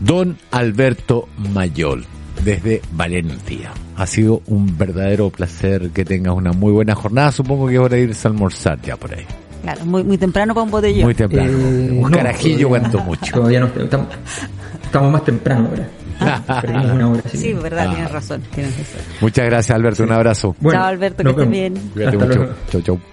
Don 0.01 0.37
Alberto 0.51 1.29
Mayol, 1.53 2.05
desde 2.42 2.81
Valencia. 2.92 3.71
Ha 3.97 4.07
sido 4.07 4.40
un 4.47 4.79
verdadero 4.79 5.29
placer 5.29 5.90
que 5.90 6.05
tengas 6.07 6.35
una 6.35 6.53
muy 6.53 6.73
buena 6.73 6.95
jornada. 6.95 7.31
Supongo 7.31 7.66
que 7.68 7.75
es 7.75 7.81
hora 7.81 7.97
de 7.97 8.03
irse 8.05 8.27
a 8.27 8.31
almorzar 8.31 8.81
ya 8.81 8.97
por 8.97 9.14
ahí. 9.14 9.25
Claro, 9.62 9.85
muy, 9.85 10.03
muy 10.03 10.16
temprano 10.18 10.55
para 10.55 10.64
un 10.64 10.71
botellón. 10.71 11.05
Muy 11.05 11.14
temprano. 11.14 11.51
Eh, 11.53 11.90
un 12.03 12.11
no, 12.11 12.16
carajillo 12.16 12.66
todavía- 12.66 12.68
cuento 12.90 12.99
mucho. 13.01 13.35
Todavía 13.35 13.61
no 13.61 13.66
estamos, 13.66 14.07
estamos 14.83 15.12
más 15.12 15.25
temprano 15.25 15.68
ahora. 15.71 15.88
Perdimos 16.61 16.90
una 16.90 17.08
hora. 17.11 17.22
así 17.24 17.38
Sí, 17.38 17.52
verdad, 17.54 17.87
Ah. 17.88 17.94
tienes 17.94 18.12
razón. 18.12 18.42
Tienes 18.54 18.76
razón. 18.78 19.02
Muchas 19.20 19.46
gracias, 19.46 19.74
Alberto. 19.76 20.02
Un 20.04 20.12
abrazo. 20.12 20.56
Bueno, 20.61 20.78
Chao, 20.78 20.88
Alberto, 20.88 21.22
que 21.24 21.30
estés 21.30 21.50
bien. 21.50 21.74
Cuídate 21.94 22.16
mucho. 22.18 22.48
Chau, 22.70 22.80
chau. 22.82 23.00